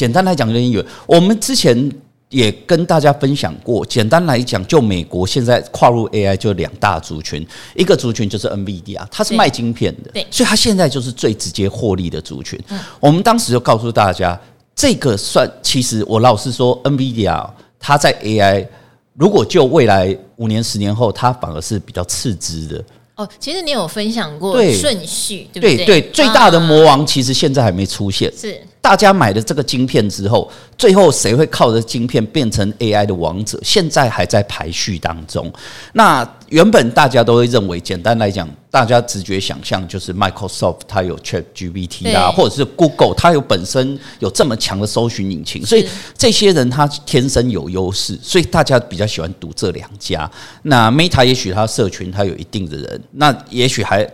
[0.00, 0.82] 简单来讲有点远。
[1.06, 1.92] 我们之前
[2.30, 3.84] 也跟大家分享过。
[3.84, 12.58] 简单来讲，就美国现在跨入 AI 就两大族群，一个族群就是 NVIDIA，它是卖晶片的，对，所以它现在就是最直接获利的族群。
[12.98, 14.40] 我们当时就告诉大家，
[14.74, 17.46] 这个算其实我老实说，NVIDIA
[17.78, 18.66] 它在 AI，
[19.12, 22.82] 如果就未来五年、十年后，它反而是比较次之的。
[23.16, 25.84] 哦，其实你有分享过顺序，对，对不对？
[25.84, 28.32] 对对，最大的魔王其实现在还没出现。
[28.34, 33.60] 是大家买了这个晶片之后，最后谁会靠着晶片变成 AI 的王者？
[33.62, 35.52] 现在还在排序当中。
[35.92, 50.28] 那原本大家都会认为，简单来讲，大家直觉想象就是 Microsoft 它有 ChatGPT 啊，或者是 Google 它有本身有这么强的搜寻引擎，所以这些人他天生有优势，所以大家比较喜欢读这两家。
[50.62, 54.08] 那 Meta 也许它社群它有一定的人，那也许还。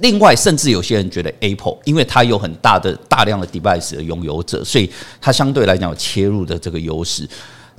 [0.00, 7.28] 另外，甚至有些人觉得 Apple，因为它有很大的大量的 device 的拥有者，所以它相对来讲有切入的这个优势。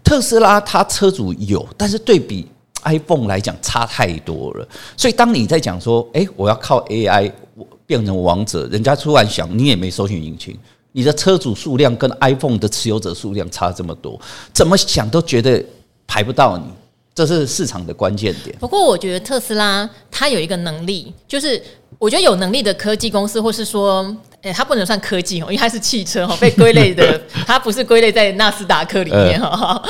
[0.03, 2.45] 特斯拉它车主有，但是对比
[2.83, 4.67] iPhone 来讲差太多了。
[4.97, 7.31] 所以当你在讲说，诶，我要靠 AI
[7.85, 10.57] 变成王者，人家突然想，你也没搜寻引擎，
[10.91, 14.19] 你的车主数量跟 iPhone 的持有者数量差这么多，
[14.53, 15.63] 怎么想都觉得
[16.05, 16.65] 排不到你。
[17.15, 18.55] 这是市场的关键点。
[18.59, 21.61] 不过，我觉得特斯拉它有一个能力，就是
[21.99, 29.81] 我觉得有能力的科技公司，或是说，诶，它不能算科技哦，因为它是汽车哦，被归类的， 它不是归类在纳斯达克里面哈。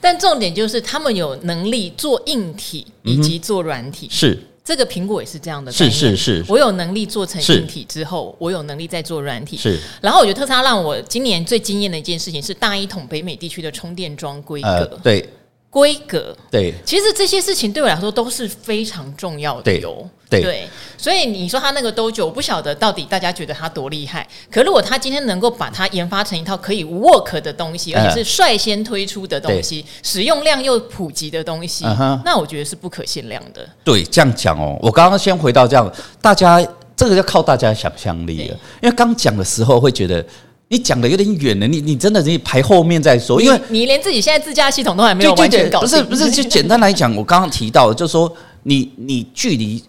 [0.00, 4.08] 但重点就是，他们有能力做硬体以及做软体。
[4.10, 5.70] 是这个苹果也是这样的。
[5.70, 9.56] 是是是，我有能力做成硬体之后，我有能力再做软体。
[9.58, 9.78] 是。
[10.00, 14.98] 然后，我觉得特斯拉让我今年最惊艳的一件事情是大一统北美地区的充电桩规格。
[15.02, 15.28] 对。
[15.70, 20.04] 规格对，其实这些事情对我来说都是非常重要的哟。
[20.28, 24.26] 对，对，所以你说他那个 Dojo，我不晓得到底大家觉得他多厉害。
[24.50, 31.84] 可如果他今天能够把它研发成一套可以 work 的东西，而且是率先推出的东西，使用量又普及的东西，
[32.24, 33.68] 那我觉得是不可限量的。
[33.84, 36.64] 对，这样讲哦，我刚刚先回到这样，大家
[36.96, 40.24] 这个要靠大家想象力了，因为刚讲的时候会觉得。
[40.70, 45.88] 你讲的有点远了，你你真的你排后面再说，因为你，你连自己现在自驾系统都还没有完全搞定。
[45.88, 49.82] 不是不是，就简单来讲，我刚刚提到，就是说你你距离。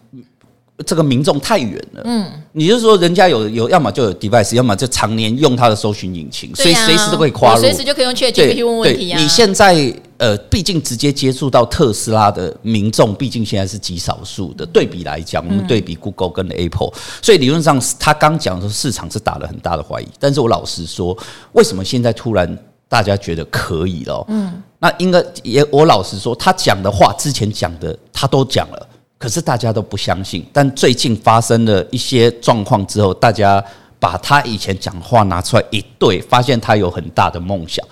[0.84, 9.22] 这个民众太远了，嗯，你就是说人家有有，要么就有 device，要么就常年用它的搜寻引擎，所以随时都可以跨入，随时就可以用 ChatGPT 问问题啊。
[9.22, 9.76] 你现在
[10.22, 14.64] 呃，毕竟直接接触到特斯拉的民众，毕竟现在是极少数的。
[14.68, 20.08] 对比来讲，我们对比 Google 跟 Apple，所以理论上他刚讲的市场是打了很大的怀疑。
[20.20, 21.18] 但是我老实说，
[21.54, 22.56] 为什么现在突然
[22.88, 24.24] 大家觉得可以了？
[24.28, 28.88] 嗯，那应该也我老实说，他讲的话之前讲的他都讲了。
[29.18, 33.64] 可是大家都不相信，但最近发生了一些状况之后，大家
[34.00, 37.84] 把他以前讲话拿出来一对，发现他有很大的梦想。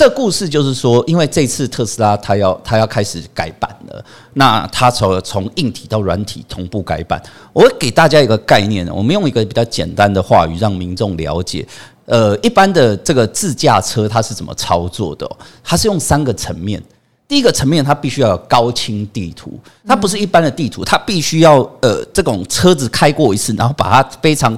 [0.00, 7.22] 这故事就是说，因为这次特斯拉它要它要开始改版了，那它从从硬体到软体同步改版。
[7.52, 11.68] 我给大家一个概念，我们用一个比较简单的话语让民众了解。
[12.06, 15.30] 呃，一般的这个自驾车它是怎么操作的？
[15.62, 16.82] 它是用三个层面。
[17.28, 24.56] 第一个层面，它必须要有高清地图，它不是一般的地图，它必须要呃，这种车子开过一次，然后把它非常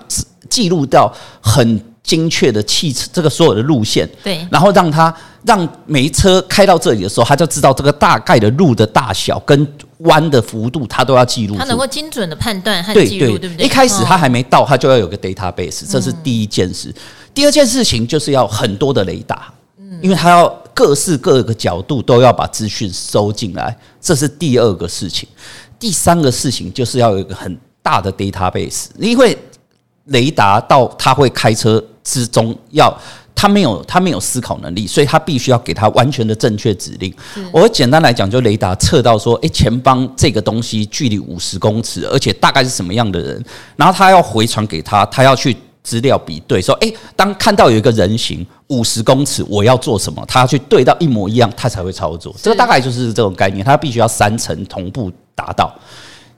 [0.49, 9.67] 记录到很精确的汽车这个所有的路线，对，然后让他让每一车开到这里的时候，他就知道这个大概的路的大小跟
[9.99, 11.57] 弯的幅度，他都要记录。
[11.57, 13.65] 他能够精准的判断和记录，对不对？
[13.65, 16.93] 一开始他还没到，他就要有个 database，这是第一件事。
[17.33, 19.53] 第二件事情就是要很多的雷达。
[19.79, 25.29] 嗯因为他要各式各个角度都要把资讯收进来，这是第二个事情。
[25.79, 29.39] 第三个事情就是要有一个很大的 database，因为
[30.07, 32.93] 雷达到他会开车之中，要
[33.35, 37.15] 他没有他没有思考能力，所以他必须要给他完全的正确指令。
[37.53, 43.45] 我简单来讲，就雷达测到说，诶，前方这个东西距离五十公尺，而且大概是什么样的人，
[43.77, 45.57] 然后他要回传给他，他要去。
[45.85, 50.25] 资料比对说，诶，当看到有一个人形五十公尺，我要做什么？
[50.29, 52.33] 他要去对到一模一样，他才会操作。
[52.41, 55.75] 这个大概就是这种概念，他必须要三层同步达到。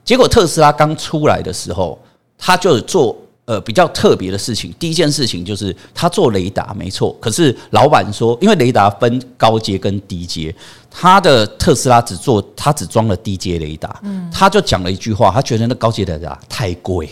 [0.03, 1.95] 结果特斯拉刚出来的时候，
[2.39, 3.15] 他就做
[3.45, 4.73] 呃比较特别的事情。
[4.79, 10.53] 第一件事情就是他做雷达没错，可是老板说，因为雷达分高阶跟低阶，
[10.89, 17.11] 他的特斯拉只做他只装了低阶雷达，嗯，他就讲了一句话，他觉得那高阶雷达太贵了。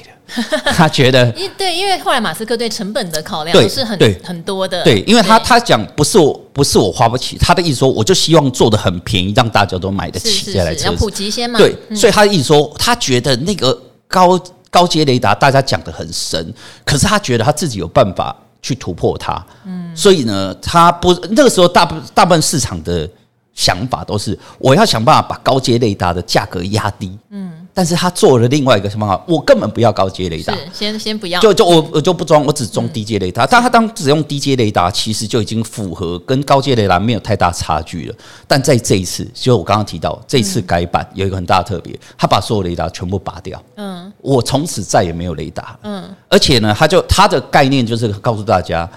[0.74, 4.82] 他觉得， 因对，因为后来马斯克对成本的考量是很很多的。
[4.84, 10.86] 对，因为他他讲不是我不是我花不起，他的意思说我就希望做的很便宜，让大家都买得起这台车。
[10.86, 11.60] 要普及先嘛。
[11.60, 13.78] 对，所以他的意思说，他觉得那个
[14.08, 14.40] 高
[14.74, 16.52] 高阶雷达大家讲得很神，
[16.84, 19.46] 可是他觉得他自己有办法去突破它。
[19.66, 23.08] 嗯，所以呢，他不那个时候大部大部分市场的
[23.54, 27.16] 想法都是我要想办法把高阶雷达的价格压低。
[27.30, 27.63] 嗯。
[27.74, 29.20] 但是他做了另外一个什么？
[29.28, 33.48] 我根本不要高阶雷达，先先不要，就就我我就不装，我只装低阶雷达。
[33.48, 38.16] 但他当只用低阶雷达，其实就已经符合跟高阶雷达没有太大差距了。
[38.48, 43.60] 但在这一次，就我刚刚提到，这一次改版有一个很大的特别，他把所有雷达全部拔掉。
[43.78, 45.78] 嗯，我从此再也没有雷达。
[45.82, 48.88] 嗯，而且呢，他就他的概念就是告诉大家，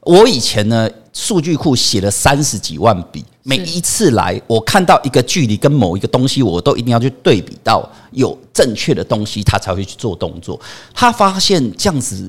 [0.00, 0.90] 我以前呢。
[1.14, 10.60] 数据库写了三十几万笔，每一次来，我看到一个距离跟某一个东西，我都一定要去对比到有正确的东西，他才会去做动作。
[10.92, 12.28] 他发现这样子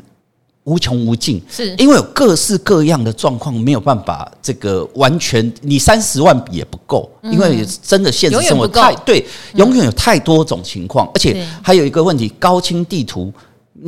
[0.65, 1.75] 无穷无尽，是。
[1.77, 9.25] 因为有各式各样的状况，没有办法这个完全，你三十万笔也不够，因为真的现实生活太对，
[9.55, 13.33] 永远有太多种情况，而且还有一个问题，高清地图。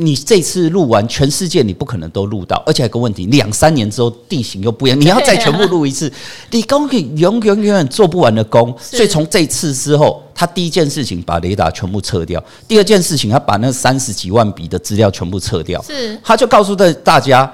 [0.00, 6.10] 你这次录完全世界，你不可能都录到，而且还有个问题，两三年之后地形又不一样， 你要再全部录一次，
[6.52, 8.72] 你工可以永远永远做不完的工。
[8.80, 17.52] 所以从这次之后，他第一件事情把雷达全部撤掉，第二件事情他把那三十几万笔的资料全部撤掉，是他就告诉大大家，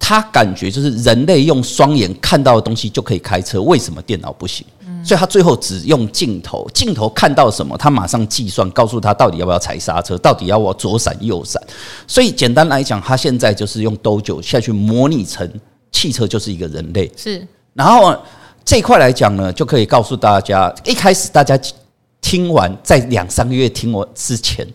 [0.00, 4.66] 他感觉就是人类用双眼看到的东西就可以开车，为什么电脑不行？
[5.04, 11.62] 所以他最后只用镜头，镜头看到什么，他马上计算，告诉他到底要不要踩刹车，到底要我左闪右闪。
[12.06, 15.48] 所以简单来讲，他现在就是用 Dojo 下去模拟成
[15.90, 17.10] 汽车就是一个人类。
[17.16, 18.14] 是，然后
[18.62, 21.58] 这一块来讲呢，就可以告诉大家，一开始大家
[22.20, 24.66] 听完，在两三个月听我之前，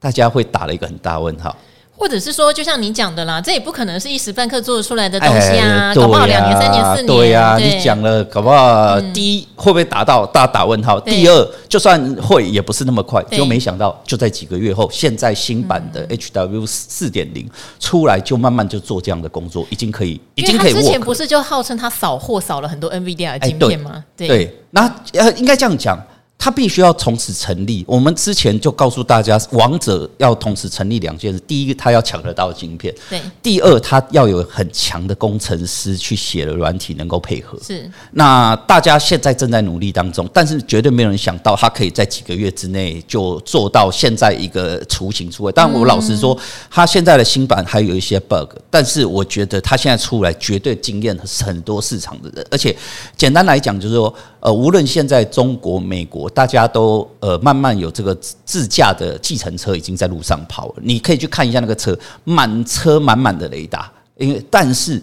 [0.00, 1.56] 大家会打了一个很大问号。
[1.98, 7.06] 或者是说，就像你讲的啦，这也不可能是一时半刻做得出来的东西啊，搞不好两年、三年、四年。
[7.06, 11.00] 对呀，你讲了，搞不好第一会不会达到，大家打问号。
[11.00, 13.20] 第二，就算会，也不是那么快。
[13.24, 20.72] 就没想到，就在几个月后，现在新版的 HW 四点零出来，就慢慢就做这样的工作，已经可以，已经可以。
[20.72, 24.04] 之前不是就号称他扫货扫了很多 NVIDIA 的晶片吗？
[24.16, 24.82] 对，那
[25.14, 25.98] 呃，应该这样讲。
[26.38, 27.84] 它必须要同时成立。
[27.86, 37.58] 我们之前就告诉大家，王者要同时成立两件事：第一个，他要抢得到晶片；对，第二，他要有很强的工程师去写的软体能够配合。
[37.60, 37.90] 是。
[38.12, 45.52] 那大家现在正在努力当中，但是绝对没有人想到，他可以在几个月之内就做到现在一个雏形出来。
[45.52, 46.38] 但我老实说，
[46.70, 52.46] 他现在的新版还有一些 bug，但是我觉得他现在出来绝对惊艳很多市场的人。
[52.48, 52.74] 而且
[53.16, 56.27] 简单来讲，就是说，呃，无论现在中国、美国。
[56.30, 58.14] 大家都呃慢慢有这个
[58.44, 63.90] 自驾的计程车已经在路上跑了，你可以去看一下那个车，满车满满的雷达。
[64.16, 65.00] 因为但是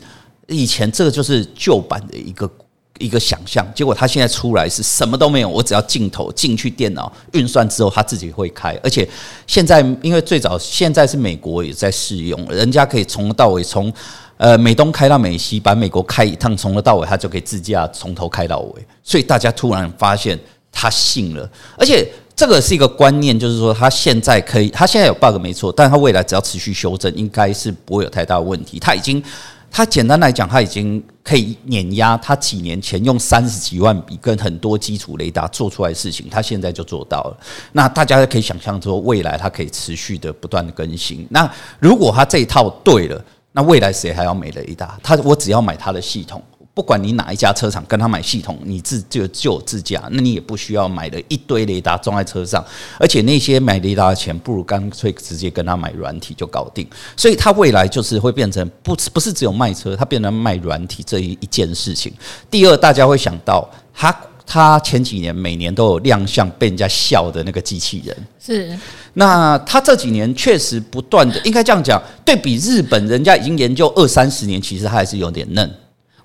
[0.48, 2.52] 以前这个就是旧版的一个
[3.00, 8.78] 一个想象，结果它现在出来是什么都没有，我只要镜头进去电脑运算之后，它自己会开。
[8.84, 9.08] 而且
[9.48, 13.92] 现在因为最早现在是美国也在试用，人家可以从头到尾从
[14.36, 18.86] 呃美东开到美西，把美国开一趟从头到尾，它就可以自驾从头开到尾。
[19.02, 20.38] 所以大家突然发现。
[20.78, 22.06] 他信了，而且
[22.36, 28.78] 这个是一个观念，就是说他现在可以，他现在有 bug 没错，但他未来只要持续修正，应该是不会有太大问题。
[28.78, 29.24] 他已经，
[29.72, 37.38] 他简单来讲，他已经可以碾压他几年前用三十几万笔跟很多基础雷达做出来的事情，他现在就做到了。
[37.72, 41.26] 那大家可以想象说，未来他可以持续的不断的更新。
[41.30, 41.50] 那
[41.80, 43.24] 如果他这一套对了，
[43.54, 45.00] 那未来谁还要买雷达？
[45.02, 46.44] 他我只要买他的系统。
[46.76, 52.62] 不管你哪一家车厂跟他买系统，你自就就有自驾，那你也不需要买了一堆雷达装在车上，
[53.00, 56.86] 而且那些买雷达的钱，不如干脆直接跟他买软体就搞定。
[57.16, 62.12] 所以他未来就是会变成不不是只有卖车，他变成卖软体这一一件事情。
[62.52, 64.14] 第二，大家会想到他
[64.46, 68.78] 他前几年每年都有亮相被人家笑的那个机器人，是
[69.14, 75.74] 那他这几年确实不断的，应该这样讲，对比日本，人家已经研究二三十年，其实他还是有点嫩。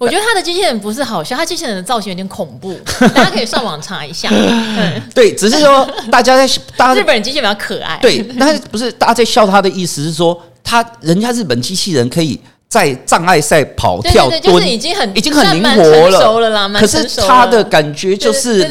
[0.00, 2.74] 我觉得他的机器人不是好笑，他机器人的造型有点恐怖，
[3.14, 4.30] 大家可以上网查一下。
[5.14, 7.98] 对，只是说大家在大家日本人机器人比较可爱。
[8.00, 18.66] 对，但是不是大家在笑他的意思是说，他人家日本机器人可以在障碍赛跑跳蹲，就是已经很已经很灵活了，了可是他的感觉就是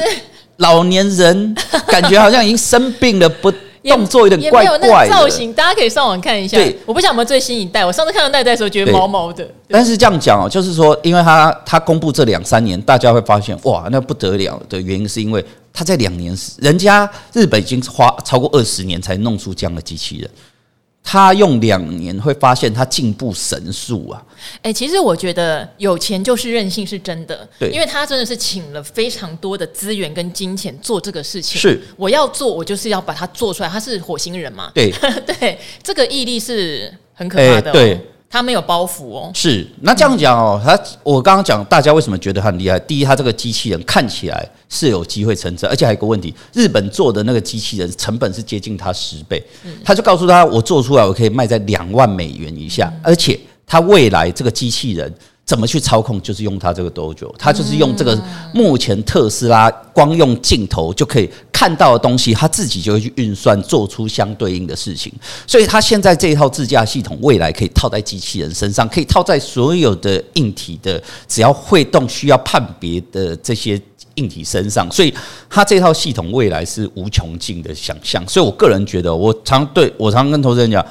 [0.57, 1.55] 老年人，
[1.85, 3.53] 感觉好像已经生病了不。
[3.83, 6.57] 动作有点怪怪的，那造型，大家可以上网看一下。
[6.57, 9.47] 对，我不晓得我们最新一代，我上次看到那代的时候觉得毛毛的。
[9.69, 20.29] 但是这样讲哦，就是说，因为他他公布这两三年，大家会发现哇，那不得了的原因是因为他在两年时，人家日本已经花超过二十年才弄出这样的机器人。
[21.11, 24.23] 他用两年会发现他进步神速啊！
[24.61, 31.59] 哎，其实我觉得有钱就是任性是真的，对，因为他真的是请了非常多的资源跟金钱做这个事情。
[31.59, 33.69] 是，我要做，我就是要把它做出来。
[33.69, 34.71] 他是火星人嘛？
[34.75, 34.93] 对，
[35.25, 37.73] 对，这个毅力是很可怕的哦。
[37.73, 37.99] 对，
[38.29, 39.31] 他没有包袱哦。
[39.33, 42.79] 是，那这样讲哦，他我刚刚讲，大家为什么觉得他很厉害？
[42.81, 49.43] 第一，他这个机器人看起来是有机会成真，而且还有一个问题，日本做的那个机器人成本是接近他十倍，
[49.83, 55.11] 他就告诉他，我做出来我可以卖在两万美元以下，而且他未来这个机器人。
[55.49, 56.21] 怎么去操控？
[56.21, 58.15] 就是用它这个 Dojo，它就是用这个
[58.53, 65.11] 目前特斯拉光用镜头就可以看到的东西，它自己就会去运算，做出相对应的事情。
[65.47, 73.81] 所以它现在这一套自驾系统，未来可以套在机器人身上，可以套在所有的硬体的，只要会动需要判别的这些
[74.13, 74.87] 硬体身上。
[74.91, 75.11] 所以
[75.49, 78.23] 它这套系统未来是无穷尽的想象。
[78.27, 80.85] 所以我个人觉得，我常对我常跟投资人讲，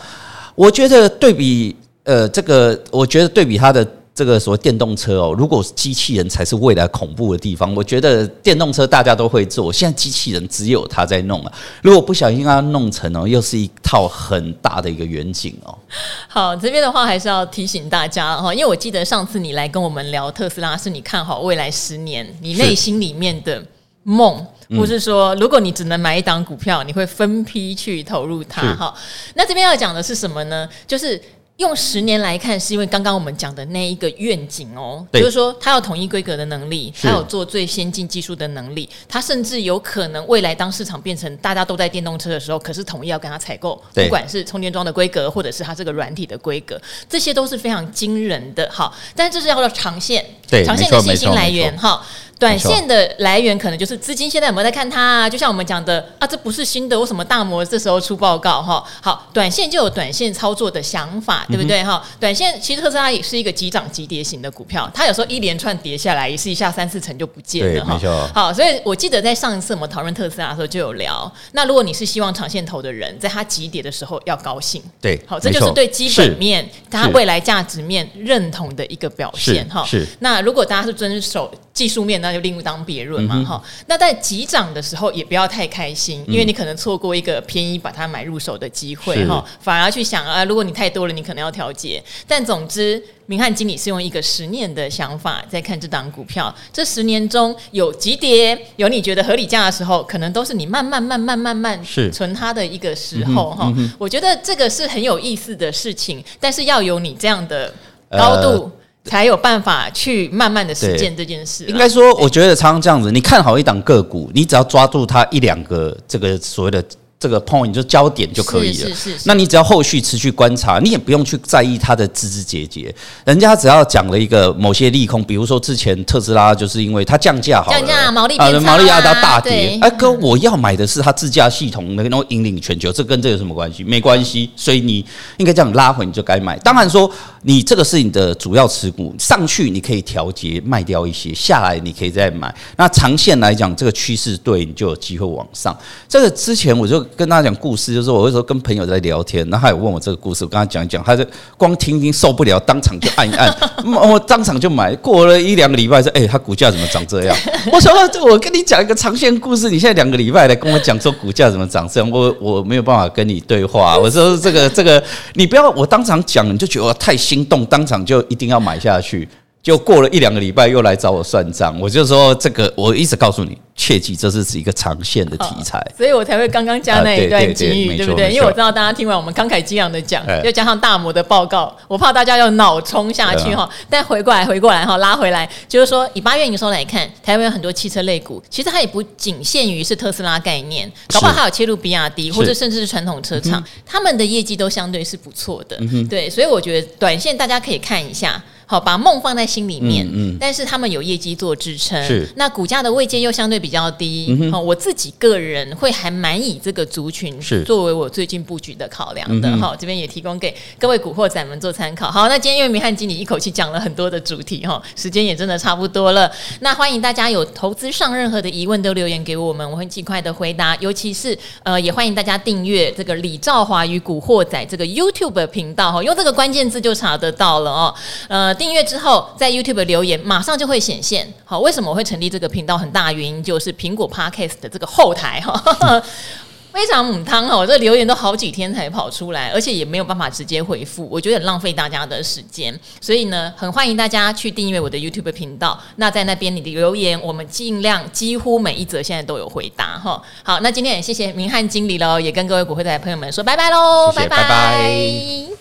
[0.56, 3.88] 我觉得对比呃这个，我觉得对比它的。
[4.18, 11.52] 这个所谓电动车哦，如果机器人才是未来恐怖的地方，我觉得电动车大家都会做，现在机器人只有他在弄啊。
[11.82, 15.78] 如果不小心让它弄成哦，又是一套很大的一个远景哦。
[16.26, 23.64] 好，这边的话还是要提醒大家哈，因为我记得上次你来跟我们聊特斯拉，是你看好未来十年，你内心里面的
[24.02, 28.74] 梦，或是说，如果你只能买一档股票，你会分批去投入它。
[28.74, 28.92] 哈，
[29.34, 30.68] 那这边要讲的是什么呢？
[30.88, 31.22] 就是。
[31.58, 48.68] 用十年来看，是因为刚刚我们讲的那一个愿景哦，就是说它有统一规格的能力，它有做最先进技术的能力，它甚至有可能未来当市场变成大家都在电动车的时候，可是统一要跟它采购，不管是充电桩的规格，或者是它这个软体的规格，这些都是非常惊人的。
[48.70, 50.24] 好，但这是要做长线，
[50.64, 52.00] 长线的信心来源哈。
[52.38, 55.28] 短线的来源可能就是资金，现在有没有在看它啊？
[55.28, 58.84] 就像我们讲的啊，这不是新的，为什么大摩这时候出报告哈？
[59.02, 62.00] 好，短线就有短线操作的想法，对不对哈？
[62.20, 67.98] 短线其实特斯拉也是一个急涨急跌型的股票，它有时候一连串跌下来，也是一下三四成就不见了哈。
[68.32, 79.84] 好，所以我记得在上一次我们讨论特斯拉的时候就有聊，那如果你是希望长线投的人，在它急跌的时候要高兴，对，好，这就是对基本面它未来价值面认同的一个表现哈。
[79.84, 81.52] 是，那如果大家是遵守。
[81.78, 83.84] 技术面那就另当别论嘛，哈、嗯。
[83.86, 89.44] 那在急涨的时候也不要太开心，因为你可能错过一个便宜把它买入手的机会，哈。
[89.60, 92.02] 反而去想啊，如果你太多了，你可能要调节。
[92.26, 96.52] 但总之，明翰经理是用一个十年的想法在看这档股票。
[96.72, 101.80] 这十年中有急跌，有你觉得合理价的时候，可能都是你慢慢、慢慢、慢慢
[102.12, 103.72] 存它的一个时候，哈。
[103.98, 107.72] 我觉得这个是很有意思的事情，但是要有你这样的
[108.10, 108.64] 高度。
[108.64, 108.72] 呃
[109.08, 111.64] 才有办法去慢慢的实践这件事。
[111.66, 116.84] 应该说，我觉得常常这样子，你看好一档个股，你只要抓住它一两个这个所谓的。
[117.20, 118.88] 这个 point 就焦点就可以了。
[118.88, 122.94] 是是是是，那你只要后续持续观察，你也不用去在意它的枝枝节节。
[123.24, 129.76] 人家只要讲了一个某些利空，比如说之前特斯拉就是因为它降价好了，降价毛利变差，毛利压到大跌。
[129.82, 133.82] 哎哥，我要买的是它自驾系统能够引领全球，这跟这有什么关系？
[133.82, 134.48] 没关系。
[134.54, 135.04] 所以你
[135.38, 136.56] 应该这样拉回你就该买。
[136.60, 137.10] 当然说
[137.42, 142.54] 你这个是你的主要持股，上去你可以调节卖掉一些，下来你可以再买。
[142.76, 145.76] 那长线来讲，这个趋势对你就有机会往上。
[146.08, 147.04] 这个之前我就。
[147.16, 151.24] 跟他讲故事，就是我有时候跟朋友在聊天，然后他也问我这个故事，我跟他讲一讲，他就
[151.56, 153.54] 光听听受不了，当场就按一按，
[154.10, 154.94] 我当场就买。
[154.96, 157.36] 过了一两个礼拜说，哎，他股价怎么长这样？
[157.72, 157.92] 我说，
[158.30, 163.96] 我跟你讲一个长线故事，你现在两个礼拜来跟我讲说股价怎么长这样，我我没有办法跟你对话。
[163.96, 165.02] 我说这个这个，
[165.34, 169.28] 你不要我当场讲，你就觉得我太心动，当场就一定要买下去。
[169.68, 173.58] 就过了一两个礼拜，又来找我算账，我就说这个，我一直告诉你。
[173.76, 178.28] 切记，这是是一个长线的题材，所以我才会刚刚加那一段金语，对不对？
[178.28, 183.70] 因为我知道大家听完我们慷慨激昂的讲，又加上大摩的报告，我怕大家要脑冲下去哈。
[183.88, 195.78] 但回过来，回过来哈，拉回来，就是说以八月营收来看，台湾有很多汽车类股，其实它也不仅限于是特斯拉概念，搞不好还有切入比亚迪，或者甚至是传统车厂，他们的业绩都相对是不错的。
[196.10, 200.04] 对，所以我觉得短线大家可以看一下，好，把梦放在心里面。
[200.12, 203.68] 嗯，但是他们有业绩做支撑，是那股价的位阶又相对比。
[203.68, 212.10] 比较低，好、嗯，我自己个人会还蛮以这个族群是作为我最近布局的考量的，好、嗯，这边也提供给各位古惑仔们做参考。
[212.10, 216.32] 好，那今天因为明翰经理一口气讲了很多的主题，哈，时间也真的差不多了。
[216.60, 220.74] 那欢迎大家有投资上任何的疑问都留言给我们，我会尽快的回答。
[220.76, 227.94] 尤其是呃，也欢迎大家订阅这个李兆华与古惑仔这个 YouTube 频道，哈，用这个关键字就查得到了哦。
[228.28, 231.32] 呃，订阅之后在 YouTube 留言马上就会显现。
[231.44, 232.76] 好，为什么我会成立这个频道？
[232.76, 233.58] 很大原因就。
[233.58, 235.52] 是苹果 Podcast 的这个后台哈，
[236.72, 245.76] 非常母汤哈，我这个留言都好几天才跑出来，而且也没有办法直接回复，我觉得很浪费大家的时间，所以呢，很欢迎大家去订阅我的 YouTube 频道。
[245.96, 250.22] 那在那边你的留言，我们尽量几乎每一则现在都有回答哈。
[250.44, 254.36] 好，那今天也谢谢明翰经理喽，也跟各位股会的朋友们说拜拜喽，拜拜。
[254.36, 255.57] 拜拜。